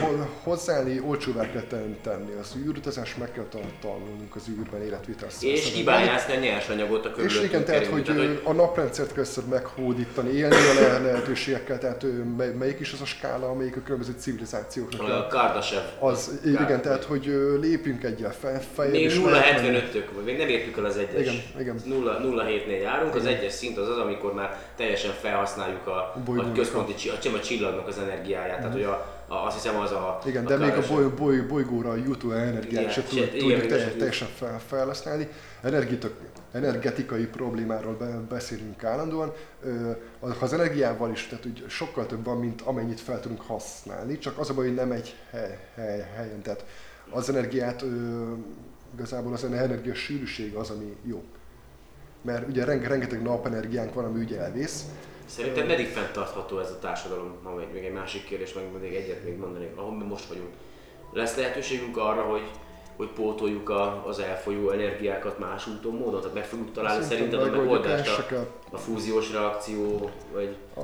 [0.00, 5.32] hol, hozzáállni, olcsóvá kell ten- tenni az űrutazás, meg kell tan- tanulnunk az űrben életvitelt.
[5.40, 9.24] És kibányászni a nyersanyagot a és körülöttünk igen, tehát hogy, Tehát, ö, a naprendszert kell
[9.50, 12.04] meghódítani, élni a le- lehetőségekkel, tehát
[12.36, 15.82] mely- melyik is az a skála, amelyik a különböző civilizációknak a a- Kardashev.
[15.98, 17.24] az, igen, tehát hogy
[17.60, 18.94] lépjünk egyel fel, feljebb.
[18.94, 19.78] Még és lehet menni.
[19.78, 21.20] 0,75-ök, vagy még nem értük el az egyes.
[21.20, 21.76] Igen, igen.
[21.88, 27.36] 0,7-nél járunk, az egyes szint az az, amikor már teljesen felhasználjuk a, a központi a,
[27.36, 28.56] a csillagnak az energiáját.
[28.56, 30.18] Tehát, hogy a, a, azt hiszem az a...
[30.24, 33.64] Igen, de még a boly, boly, bolygóra jutó energiát Igen, se se- tud, igen, tudjuk
[33.64, 35.28] igen, te, se- teljesen fel, felhasználni.
[36.52, 39.32] Energetikai problémáról be, beszélünk állandóan.
[40.40, 44.50] Az energiával is, tehát úgy sokkal több van, mint amennyit fel tudunk használni, csak az
[44.50, 46.42] a baj, hogy nem egy hely, hely, helyen.
[46.42, 46.64] Tehát
[47.10, 47.84] az energiát,
[48.94, 51.22] igazából az energia sűrűség az, ami jó.
[52.22, 54.84] Mert ugye renge, rengeteg napenergiánk van, ami ugye elvész,
[55.30, 57.36] Szerintem meddig fenntartható ez a társadalom?
[57.42, 60.48] Ha még, még egy másik kérdés, meg még egyet még mondanék, ahol mi most vagyunk.
[61.12, 62.50] Lesz lehetőségünk arra, hogy,
[62.96, 66.20] hogy pótoljuk a, az elfolyó energiákat más úton, módon?
[66.20, 68.46] Tehát meg fogjuk találni Szerintem szerinted a megoldást a.
[68.72, 70.56] a fúziós reakció, vagy...
[70.74, 70.80] A,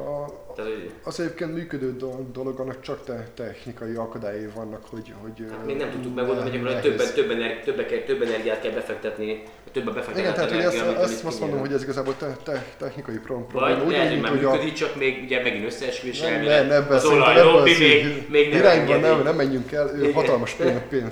[0.54, 5.12] Tehát, hogy, Az egyébként működő do- dolog, annak csak te- technikai akadályai vannak, hogy...
[5.22, 8.72] hogy hát még nem tudtuk megoldani, hogy gyakorlatilag több, több, energi, több, több energiát kell
[8.72, 10.60] befektetni, több a befektetett Igen, tehát hogy
[11.02, 13.76] ezt, azt mondom, hogy ez igazából te, te, technikai pro- probléma.
[13.76, 16.68] Vagy Úgy, lehet, hogy már működik, csak még ugye megint összeesküvés nem, elmélet.
[16.68, 19.14] nem, ebben az szerintem olaj ebben lobby az még, még nem irányban engedi.
[19.14, 19.90] nem, nem menjünk el.
[20.14, 20.56] Hatalmas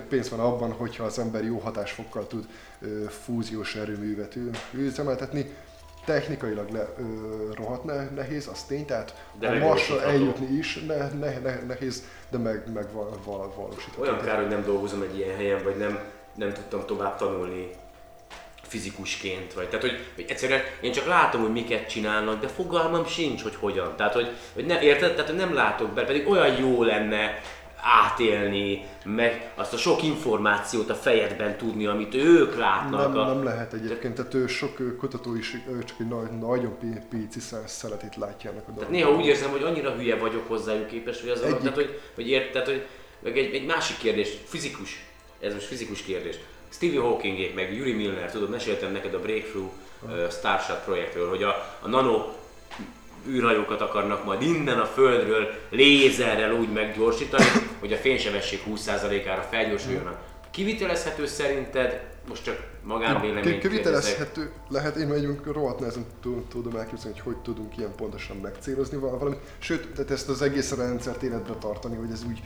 [0.08, 2.44] pénz, van abban, hogyha az ember jó hatásfokkal tud
[3.08, 4.34] fúziós erőművet
[4.72, 5.52] üzemeltetni.
[6.04, 7.04] Technikailag le, ö,
[7.54, 12.04] rohadt ne, nehéz, az tény, tehát De a Marsra eljutni is ne, ne, ne, nehéz,
[12.30, 14.02] de meg, meg val, val, valósítható.
[14.02, 15.98] Olyan kár, hogy nem dolgozom egy ilyen helyen, vagy nem,
[16.34, 17.70] nem tudtam tovább tanulni
[18.74, 23.42] fizikusként, vagy tehát, hogy, hogy egyszerűen én csak látom, hogy miket csinálnak, de fogalmam sincs,
[23.42, 23.96] hogy hogyan.
[23.96, 25.10] Tehát, hogy, hogy nem, érted?
[25.12, 27.40] Tehát, hogy nem látok be, pedig olyan jó lenne
[27.84, 33.12] átélni, meg azt a sok információt a fejedben tudni, amit ők látnak.
[33.12, 33.26] Nem, a...
[33.26, 35.50] nem lehet egyébként, tehát ő sok kutató is
[35.86, 38.90] csak egy nagy, nagyon pi- pici szeletét látja ennek a Tehát dolognak.
[38.90, 42.00] néha úgy érzem, hogy annyira hülye vagyok hozzájuk képest, hogy az a, Egyik- tehát, hogy,
[42.14, 42.86] hogy ért, tehát, hogy
[43.22, 45.04] meg egy, egy másik kérdés, fizikus,
[45.40, 46.36] ez most fizikus kérdés.
[46.68, 49.70] Stevie Hawkingék, meg Yuri Milner, tudod, meséltem neked a Breakthrough
[50.02, 52.32] uh, Starshot projektről, hogy a, a nano
[53.28, 57.44] űrhajókat akarnak majd innen a Földről lézerrel úgy meggyorsítani,
[57.80, 60.06] hogy a fénysebesség 20%-ára felgyorsuljon.
[60.06, 60.18] a
[60.50, 67.34] Kivitelezhető szerinted, most csak magánvéleményt Kivitelezhető lehet, én mondjuk rohadt nehezen tu- tudom elképzelni, hogy
[67.34, 69.40] hogy tudunk ilyen pontosan megcélozni val- valamit.
[69.58, 72.42] Sőt, tehát ezt az egész rendszert életbe tartani, hogy ez úgy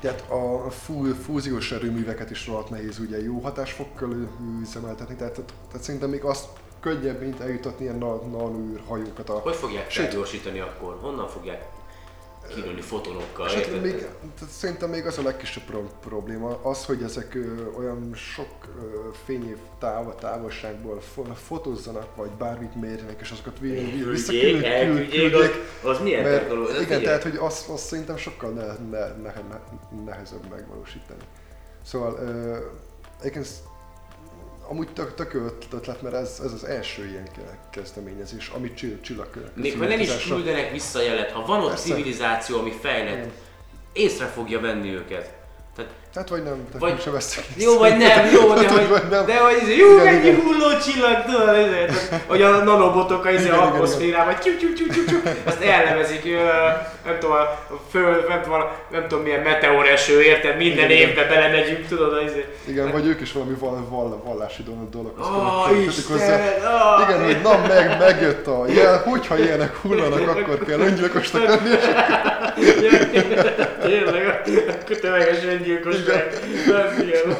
[0.00, 4.28] tehát a fú, fúziós erőműveket is rohadt nehéz ugye jó hatásfokkal
[4.60, 5.34] üzemeltetni, tehát,
[5.68, 6.46] tehát szerintem még azt
[6.80, 9.32] könnyebb, mint eljutatni ilyen na- nanőrhajókat a...
[9.32, 10.04] Hogy fogják Sőt.
[10.04, 10.98] felgyorsítani akkor?
[11.00, 11.64] Honnan fogják
[12.54, 13.46] kilőni fotonokkal?
[13.46, 14.06] És hát még,
[14.50, 18.48] szerintem még az a legkisebb pro- probléma, az, hogy ezek ö, olyan sok
[18.78, 24.64] ö, fényév táv, távolságból fo- fotózzanak, vagy bármit mérjenek, és azokat vi- vi- Elküldjék, visszaküld-
[24.64, 25.50] elküldjék, küldjék,
[25.82, 26.80] az, az milyen mert technológia?
[26.80, 29.58] igen, tehát hogy azt, azt szerintem sokkal ne, ne, ne, ne,
[30.04, 31.20] nehezebb megvalósítani.
[31.84, 32.56] Szóval ö,
[33.20, 33.48] egyébként
[34.68, 35.40] amúgy tök, tök jó
[35.72, 40.00] ötlet, mert ez, ez az első ilyen ke- kezdeményezés, amit csill, csillag Még ha nem
[40.00, 41.84] is küldenek visszajelet, ha van ott Persze.
[41.84, 43.32] civilizáció, ami fejlett, Igen.
[43.92, 45.34] észre fogja venni őket.
[45.76, 47.00] Tehát, Hát vagy nem, tehát Vagy- vagy...
[47.02, 49.26] sem vesztek jó vagy nem, jó, de Hát, hogy, vagy nem.
[49.26, 54.34] de hogy izé, jó, mennyi hulló csillag, tudod, ezért, hogy a nanobotok a izé atmoszférában,
[54.40, 56.24] tyú, tyú, tyú, tyú, tyú, azt elnevezik,
[57.04, 57.58] nem tudom, a
[57.90, 58.60] föld, nem tudom,
[58.90, 62.44] nem tudom milyen meteoreső, érted, minden Igen, évben belemegyünk, tudod, az izé.
[62.64, 66.40] Igen, vagy ők is valami val, val, vallási dolog, Ó, kötik Isten!
[66.40, 71.68] Ó, Igen, hogy na meg, megjött a jel, hogyha ilyenek hullanak, akkor kell öngyilkosnak lenni,
[71.68, 71.84] és
[73.86, 74.26] Tényleg,
[74.68, 76.32] akkor tömeges öngyilkosság.
[76.66, 77.36] Nem ilyen.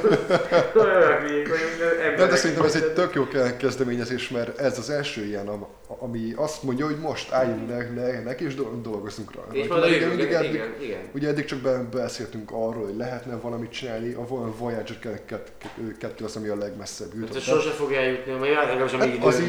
[2.16, 5.66] De de szerintem ez egy tök jó ke- kezdeményezés, mert ez az első ilyen, am-
[5.98, 9.40] ami azt mondja, hogy most álljunk ne, ne, neki és do- dolgozzunk rá.
[9.52, 10.98] És majd a jövőben, mindig eddig- igen, igen.
[11.14, 15.20] Ugye eddig csak be, beszéltünk arról, hogy lehetne valamit csinálni, a Vo- Voyager
[15.98, 17.36] 2 az, ami a legmesszebb Hát jutott.
[17.36, 19.40] ez sose fog eljutni, mert jár a mi Hát az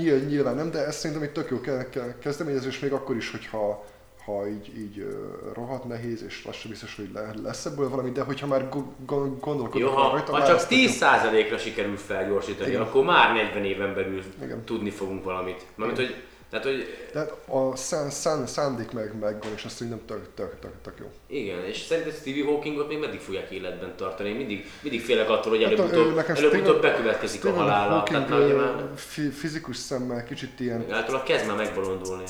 [0.00, 3.30] így nyilván, nem, de ez szerintem egy tök jó ke- ke- kezdeményezés, még akkor is,
[3.30, 3.84] hogyha
[4.24, 5.06] ha így, így
[5.54, 9.40] rohadt nehéz, és sem biztos, hogy le, lesz ebből valami, de hogyha már go- go-
[9.40, 10.86] gondolkodok Jó, ha, rajta, ha csak ez tök jó.
[10.88, 12.82] 10%-ra sikerül felgyorsítani, Igen.
[12.82, 14.64] akkor már 40 éven belül Igen.
[14.64, 15.66] tudni fogunk valamit.
[15.74, 16.14] Mármint, hogy,
[16.50, 20.72] tehát, hogy Tehát a szán, szán, szándék meg megvan, és azt szerintem tök, tök, tök,
[20.82, 21.06] tök jó.
[21.38, 24.28] igen, és szerinted Stevie Hawkingot még meddig fogják életben tartani?
[24.28, 27.92] Én mindig, mindig félek attól, hogy Hát, előbb-utóbb, nekem előbb-utóbb Stephen- bekövetkezik a Stephen halála.
[27.92, 28.90] Hawking Tehát már
[29.32, 32.24] fizikus szemmel kicsit ilyen általában kezd már megbolondulni.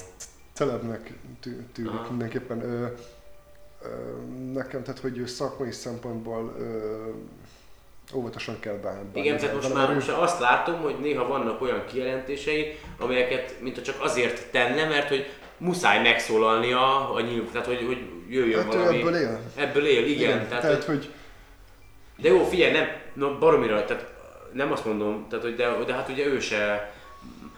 [0.55, 2.07] Celebnek tű- tűnik Aha.
[2.09, 2.62] mindenképpen.
[2.62, 2.86] Ö,
[3.82, 3.88] ö,
[4.52, 7.09] nekem, tehát hogy szakmai szempontból ö,
[8.14, 9.09] óvatosan kell bánni.
[9.12, 13.96] Igen, tehát most már, most azt látom, hogy néha vannak olyan kijelentései, amelyeket mint csak
[14.02, 15.26] azért tenne, mert hogy
[15.59, 17.98] muszáj megszólalnia a nyilv, tehát hogy, hogy
[18.28, 18.98] jöjjön Hát ő valami.
[18.98, 19.40] ebből él.
[19.57, 20.16] Ebből él, igen.
[20.36, 21.11] Igen, tehát, tehát, hogy, hogy
[22.16, 24.12] de jó, figyelj, nem, no, baromira, tehát
[24.52, 26.93] nem azt mondom, tehát, hogy de, de hát ugye ő se,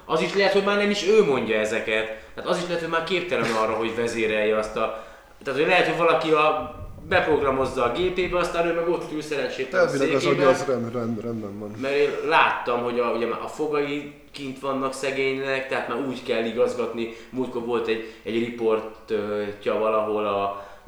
[0.06, 2.90] az is lehet, hogy már nem is ő mondja ezeket, tehát az is lehet, hogy
[2.90, 5.04] már képtelen arra, hogy vezérelje azt a,
[5.44, 6.74] tehát hogy lehet, hogy valaki a,
[7.08, 11.20] beprogramozza a gépébe, aztán ő meg ott ül szerencsétlen elvileg az agya az rend, rend,
[11.20, 11.70] rendben van.
[11.80, 16.44] Mert én láttam, hogy a, ugye a fogai kint vannak szegénynek, tehát már úgy kell
[16.44, 17.16] igazgatni.
[17.30, 20.42] Múltkor volt egy, egy riportja valahol a,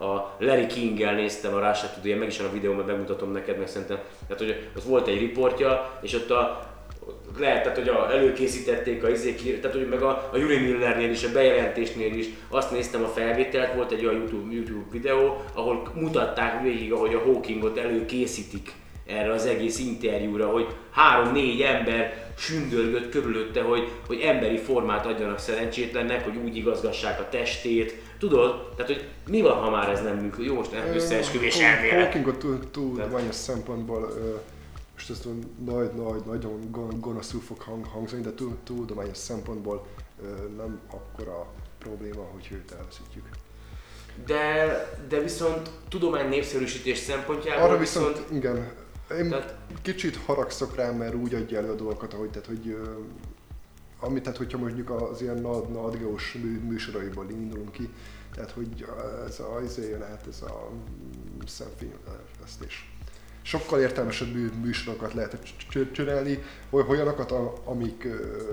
[0.04, 3.98] a Larry King-el néztem a Russia Today, meg is a videóban megmutatom neked, meg szerintem.
[4.28, 6.67] Tehát, hogy az volt egy riportja, és ott a,
[7.38, 11.24] lehet, tehát, hogy a, előkészítették a izék, tehát hogy meg a, a Yuri Millernél is,
[11.24, 16.62] a bejelentésnél is azt néztem a felvételt, volt egy olyan YouTube, YouTube videó, ahol mutatták
[16.62, 18.72] végig, ahogy a Hawkingot előkészítik
[19.06, 26.24] erre az egész interjúra, hogy három-négy ember sündörgött körülötte, hogy, hogy emberi formát adjanak szerencsétlennek,
[26.24, 27.94] hogy úgy igazgassák a testét.
[28.18, 28.72] Tudod?
[28.76, 30.46] Tehát, hogy mi van, ha már ez nem működik?
[30.46, 32.02] Jó, most nem összeesküvés elmélet.
[32.02, 34.12] Hawkingot tudományos szempontból,
[34.98, 35.32] most ez
[35.64, 38.30] nagy, nagy, nagyon gon- gonoszul fog hang, hangzani, de
[38.64, 39.86] tudományos szempontból
[40.56, 41.46] nem akkora
[41.78, 43.28] probléma, hogy őt elveszítjük.
[44.26, 44.66] De,
[45.08, 48.72] de viszont tudomány népszerűsítés szempontjából Arra viszont, igen,
[49.18, 52.76] én Tehát- kicsit haragszok rá, mert úgy adja elő a dolgokat, ahogy, tehát, hogy
[54.00, 57.88] amit, tehát hogyha mondjuk az ilyen nagy, nagygeós mű, műsoraiból indulunk ki,
[58.34, 58.86] tehát hogy
[59.26, 60.70] ez a, izé jön át, ez a
[61.46, 62.97] szemfényvesztés.
[63.48, 65.36] Sokkal értelmesebb mű, műsorokat lehet
[65.92, 67.32] csinálni, oly- olyanokat,
[67.64, 68.06] amik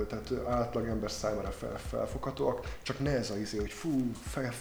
[0.10, 3.90] tehát átlagember számára fel, felfoghatóak, csak ne ez a izé, hogy fú,
[4.32, 4.52] fel,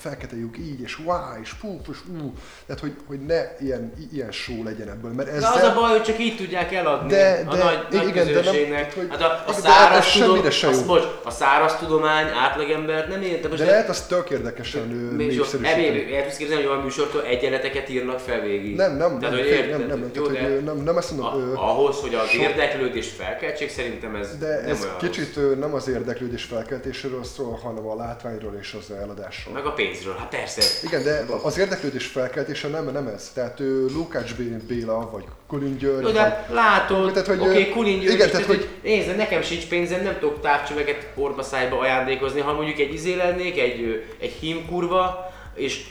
[0.58, 2.32] így, és wow, és fú, és ú,
[2.66, 5.52] tehát hogy, hogy ne ilyen, ilyen show legyen ebből, mert De ezzel...
[5.52, 8.32] az a baj, hogy csak így tudják eladni De- a de- nagy, nagy igen, de
[8.32, 9.10] nem- közönségnek.
[9.10, 13.08] hát a, a de száraz ez tudom, semmire se az, bocs, a száraz tudomány átlagembert
[13.08, 13.48] nem érte.
[13.48, 16.14] Most De lehet az tök érdekesen népszerűsíteni.
[16.16, 18.76] el tudsz képzelni, hogy olyan műsortól egyenleteket írnak fel végig.
[18.76, 21.44] Nem, nem, Tehát, nem, nem, nem, nem, Jó, hogy, ö, nem, nem ezt mondom, a,
[21.44, 25.54] ö, ahhoz, hogy az sok- érdeklődést felkeltsék, szerintem ez de nem ez olyan kicsit ö,
[25.54, 29.54] nem az érdeklődés felkeltéséről szól, hanem a látványról és az eladásról.
[29.54, 30.86] Meg a pénzről, hát persze.
[30.86, 33.30] Igen, de az érdeklődés felkeltése nem, nem ez.
[33.34, 34.34] Tehát ő, Lukács
[34.66, 38.46] Béla, vagy Kulin György, Jó, de látod, Tehát, hogy, oké, okay, Kulin György, igen, tehát,
[38.46, 43.58] hogy, nézd, nekem sincs pénzem, nem tudok távcsöveget orbaszájba ajándékozni, ha mondjuk egy izé lennék,
[43.58, 45.84] egy, egy hímkurva, és,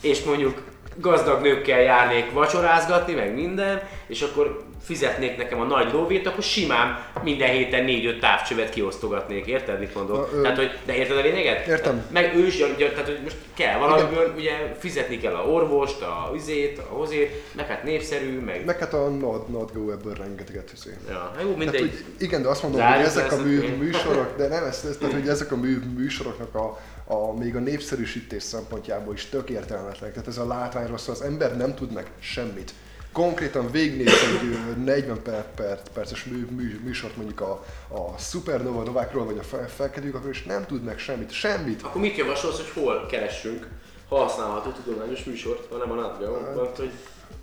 [0.00, 0.62] és mondjuk
[1.00, 7.04] gazdag nőkkel járnék vacsorázgatni, meg minden, és akkor fizetnék nekem a nagy lóvét, akkor simán
[7.22, 10.34] minden héten 4-5 távcsövet kiosztogatnék, érted, mit mondok?
[10.34, 11.66] Na, tehát, hogy, de érted a lényeget?
[11.66, 12.06] Értem.
[12.12, 16.78] Meg ő is, tehát, hogy most kell valamiből, ugye fizetni kell a orvost, a üzét,
[16.78, 18.64] a hozét, meg hát népszerű, meg...
[18.64, 20.90] meg hát a Not, Not Go ebből rengeteget izé.
[21.08, 21.80] Ja, jó, Tehát, mindegy.
[21.80, 24.84] hogy igen, de azt mondom, Zárjuk hogy ezek a ezt, mű, műsorok, de nem ez,
[24.90, 26.78] ez tehát, hogy ezek a mű, műsoroknak a,
[27.10, 30.14] a, még a népszerűsítés szempontjából is tök értelmetlenek.
[30.14, 32.72] Tehát ez a látványról szól, az ember nem tud meg semmit.
[33.12, 38.82] Konkrétan végignéz egy ö, 40 per, per, perces mű, mű, műsort mondjuk a, a szupernova
[38.82, 41.30] novákról, vagy a fel, akkor is nem tud meg semmit.
[41.30, 41.82] Semmit.
[41.82, 43.68] Akkor mit javasolsz, hogy hol keressünk
[44.08, 46.90] használható tudományos műsort, hanem a Natgeonban, hogy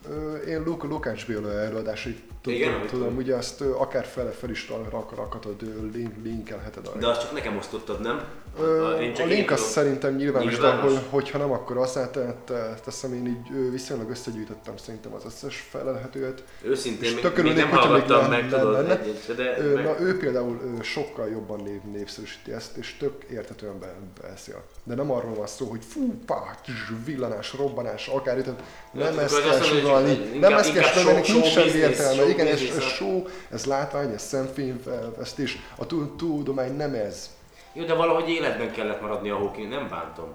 [0.10, 4.50] Ö, Én Luk, Lukács Béla előadásait Igen, tudom, amit tudom ugye azt akár fel, fel
[4.50, 5.62] is rak, rak, rakhatod,
[5.94, 6.90] link, linkelheted.
[7.00, 8.26] de azt csak nekem osztottad, nem?
[8.60, 9.72] Ö, a link az tudom.
[9.72, 10.92] szerintem nyilvános, de Nyilvános?
[10.94, 15.68] hogy, hogyha nem, akkor azt hát, te- teszem én így viszonylag összegyűjtöttem szerintem az összes
[15.70, 16.44] felelhetőt.
[16.62, 19.00] Őszintén még, még nem még hallgattam le- meg, tudod, lenne.
[19.02, 23.24] egyet, de Ö, meg, Na ő például ö, sokkal jobban név, népszerűsíti ezt, és tök
[23.32, 24.64] értetően be, beszél.
[24.84, 26.74] De nem arról van szó, hogy fú, pá, kis
[27.06, 32.30] villanás, robbanás, akár tehát nem ezt kell sugalni, nem ezt kell sugalni, nincs semmi értelme.
[32.30, 37.30] Igen, ez, a- show, ez látvány, ez szemfényvesztés, a tu- tudomány nem ez.
[37.78, 40.32] Jó, de valahogy életben kellett maradni a Hawking, nem bántom.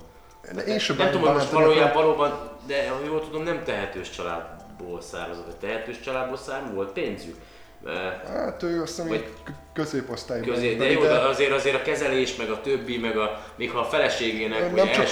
[0.55, 4.11] De én sem nem tudom, hogy most valójában valóban, de ha jól tudom, nem tehetős
[4.11, 7.37] családból származott, vagy tehetős családból származott, volt pénzük.
[8.27, 9.23] Hát ő azt hiszem,
[9.73, 10.49] középosztályban.
[10.49, 13.79] Közé, de jó, de azért, azért a kezelés, meg a többi, meg a, még ha
[13.79, 15.07] a feleségének, nem csak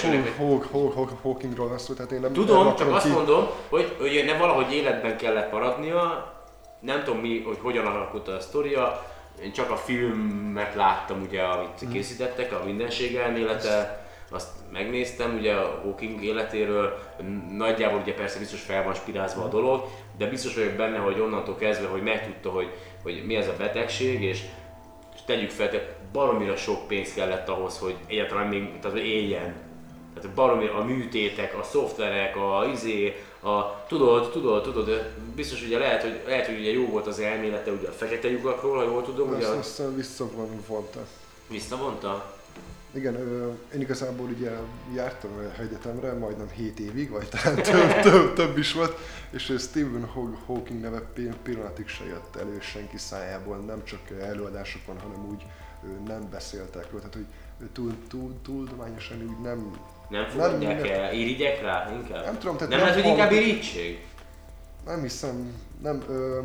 [1.21, 5.17] Hawkingról van szó, tehát én nem Tudom, csak azt mondom, hogy, hogy nem valahogy életben
[5.17, 6.33] kellett maradnia,
[6.79, 9.05] nem tudom mi, hogy hogyan alakult a sztoria,
[9.43, 11.91] én csak a filmet láttam ugye, amit Mhm.
[11.91, 16.97] készítettek, a mindenség elmélete, azt megnéztem ugye a Hawking életéről,
[17.51, 19.87] nagyjából ugye persze biztos fel van spirázva a dolog,
[20.17, 22.71] de biztos vagyok benne, hogy onnantól kezdve, hogy megtudta, hogy,
[23.03, 24.41] hogy mi ez a betegség, és,
[25.15, 29.55] és tegyük fel, tehát baromira sok pénz kellett ahhoz, hogy egyáltalán még, tehát hogy éljen.
[30.15, 36.01] Tehát baromi a műtétek, a szoftverek, a izé, a, tudod, tudod, tudod, biztos ugye lehet,
[36.01, 39.29] hogy, lehet, hogy ugye jó volt az elmélete ugye a fekete lyukakról, ha jól tudom,
[39.33, 41.05] ugye Azt azt visszavonta.
[41.47, 42.35] visszavonta.
[42.93, 43.15] Igen,
[43.73, 44.51] én igazából ugye
[44.95, 45.29] jártam
[45.59, 48.97] egyetemre majdnem 7 évig, vagy talán több, több, több is volt,
[49.29, 54.99] és Stephen Haw- Hawking neve pi- pillanatig se jött elő senki szájából, nem csak előadásokon,
[54.99, 55.45] hanem úgy
[56.07, 57.13] nem beszéltek róla, tehát
[57.59, 59.77] hogy túl, túl tudományosan úgy nem,
[60.11, 61.13] Nem fogadják nem- el?
[61.13, 62.23] Irigyek rá inkább?
[62.23, 64.05] Nem tudom, tehát nem nem lehet, hogy inkább irítség?
[64.85, 66.39] nem hiszem, nem, ö,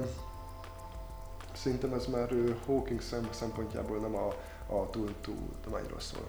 [1.53, 4.27] szerintem ez már ö, Hawking szem, szempontjából nem a,
[4.77, 6.27] a túl, túl tudományról szól.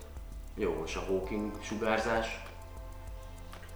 [0.56, 2.44] Jó, és a Hawking sugárzás?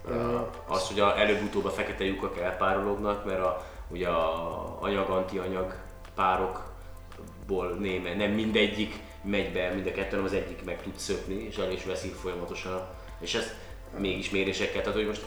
[0.06, 5.76] Ö, az, hogy a, előbb-utóbb a fekete lyukak elpárolognak, mert a, ugye a anyag-antianyag
[6.16, 11.34] párokból néme, nem mindegyik megy be, mind a kettő, hanem az egyik meg tud szökni,
[11.34, 12.88] és el is veszik folyamatosan.
[13.22, 13.54] És ez
[13.98, 15.26] mégis mérésekkel, tehát hogy most,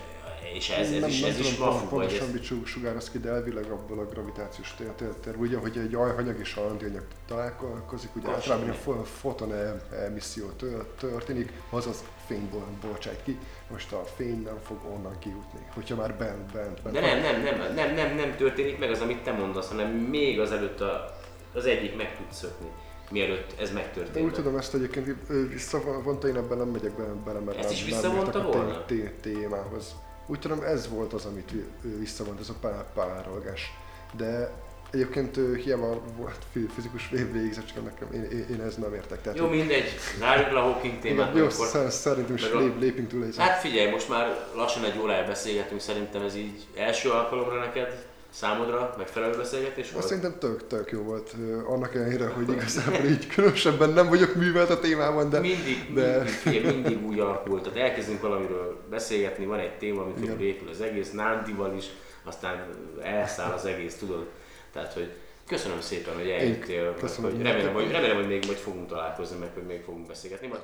[0.55, 3.29] és ez, ez nem, is, nem ez is tudom pontosan mit su- sugároz ki, de
[3.29, 4.75] elvileg abból a gravitációs
[5.23, 10.87] tér, ugye, hogy egy anyag és antianyag találkozik, ugye általában a foton e- emisszió tör-
[10.99, 13.39] történik, azaz fényból bocsát ki,
[13.71, 17.43] most a fény nem fog onnan kijutni, hogyha már bent, bent, bent de nem, nem,
[17.43, 21.19] nem, nem, nem, nem történik meg az, amit te mondasz, hanem még azelőtt a,
[21.55, 22.69] az egyik meg tud szökni,
[23.11, 24.29] mielőtt ez De megtörténik.
[24.29, 25.17] úgy tudom ezt egyébként
[25.53, 28.85] visszavonta, én ebben nem megyek bele, bele mert Ezt is visszavonta a volna?
[28.85, 29.95] té- témához.
[30.27, 31.53] Úgy tudom ez volt az, amit
[31.99, 33.73] visszavont, ez a pár, párolgás.
[34.17, 34.53] De
[34.91, 39.23] egyébként hiába volt fi- fizikus vég- végzett, csak nekem én, én, én ez nem értek.
[39.23, 39.85] Tehát, Jó, mindegy,
[40.19, 43.37] zárjuk le a Hawking témát, jó, akkor szer- szerintem is a- lép, lépünk túl egy
[43.37, 48.95] Hát figyelj, most már lassan egy órája beszélgetünk, szerintem ez így első alkalomra neked Számodra
[48.99, 50.05] megfelelő beszélgetés volt?
[50.05, 51.35] Azt szerintem tök, tök jó volt.
[51.67, 55.41] Annak ellenére, hogy igazából így különösebben nem vagyok művelt a témában, de...
[55.41, 56.17] mindig, de...
[56.17, 57.61] mindig, figyelj, mindig úgy alakul.
[57.61, 60.41] Tehát elkezdünk valamiről beszélgetni, van egy téma, amikor Igen.
[60.41, 61.85] épül az egész, Nándival is,
[62.25, 62.69] aztán
[63.03, 64.27] elszáll az egész, tudod.
[64.73, 65.13] Tehát, hogy
[65.47, 69.67] köszönöm szépen, hogy eljöttél, hogy remélem, hogy, remélem, hogy még majd fogunk találkozni, meg hogy
[69.67, 70.47] még fogunk beszélgetni.
[70.47, 70.61] Majd,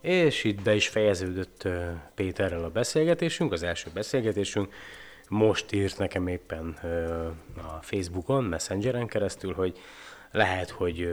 [0.00, 1.68] És itt be is fejeződött
[2.14, 4.72] Péterrel a beszélgetésünk, az első beszélgetésünk.
[5.28, 6.76] Most írt nekem éppen
[7.56, 9.78] a Facebookon, Messengeren keresztül, hogy
[10.30, 11.08] lehet, hogy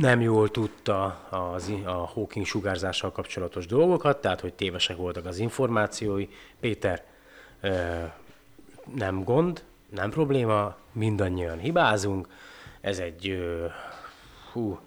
[0.00, 6.28] nem jól tudta az, a Hawking sugárzással kapcsolatos dolgokat, tehát hogy tévesek voltak az információi.
[6.60, 7.04] Péter,
[8.94, 12.28] nem gond, nem probléma, mindannyian hibázunk.
[12.80, 13.38] Ez egy
[14.52, 14.78] hú,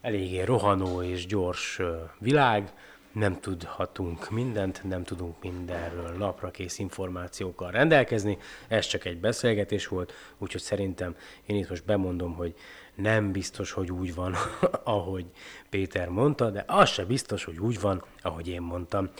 [0.00, 1.80] eléggé rohanó és gyors
[2.18, 2.72] világ,
[3.12, 8.38] nem tudhatunk mindent, nem tudunk mindenről napra kész információkkal rendelkezni,
[8.68, 12.54] ez csak egy beszélgetés volt, úgyhogy szerintem én itt most bemondom, hogy
[12.94, 14.34] nem biztos, hogy úgy van,
[14.84, 15.26] ahogy
[15.70, 19.10] Péter mondta, de az se biztos, hogy úgy van, ahogy én mondtam.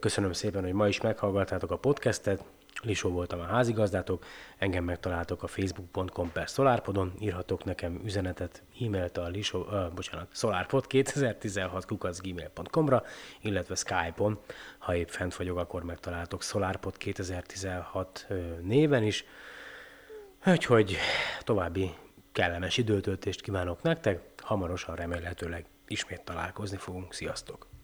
[0.00, 2.44] Köszönöm szépen, hogy ma is meghallgattátok a podcastet,
[2.82, 4.24] Lisó voltam a házigazdátok,
[4.56, 10.86] engem megtaláltok a facebook.com per SolarPodon, írhatok nekem üzenetet, e-mailt a Lisó, uh, bocsánat, SolarPod
[10.86, 13.02] 2016 kukacgmail.com-ra,
[13.40, 14.38] illetve Skype-on,
[14.78, 19.24] ha épp fent vagyok, akkor megtaláltok SolarPod 2016 ö, néven is.
[20.46, 20.96] Úgyhogy
[21.42, 21.94] további
[22.32, 27.12] kellemes időtöltést kívánok nektek, hamarosan remélhetőleg ismét találkozni fogunk.
[27.14, 27.77] Sziasztok!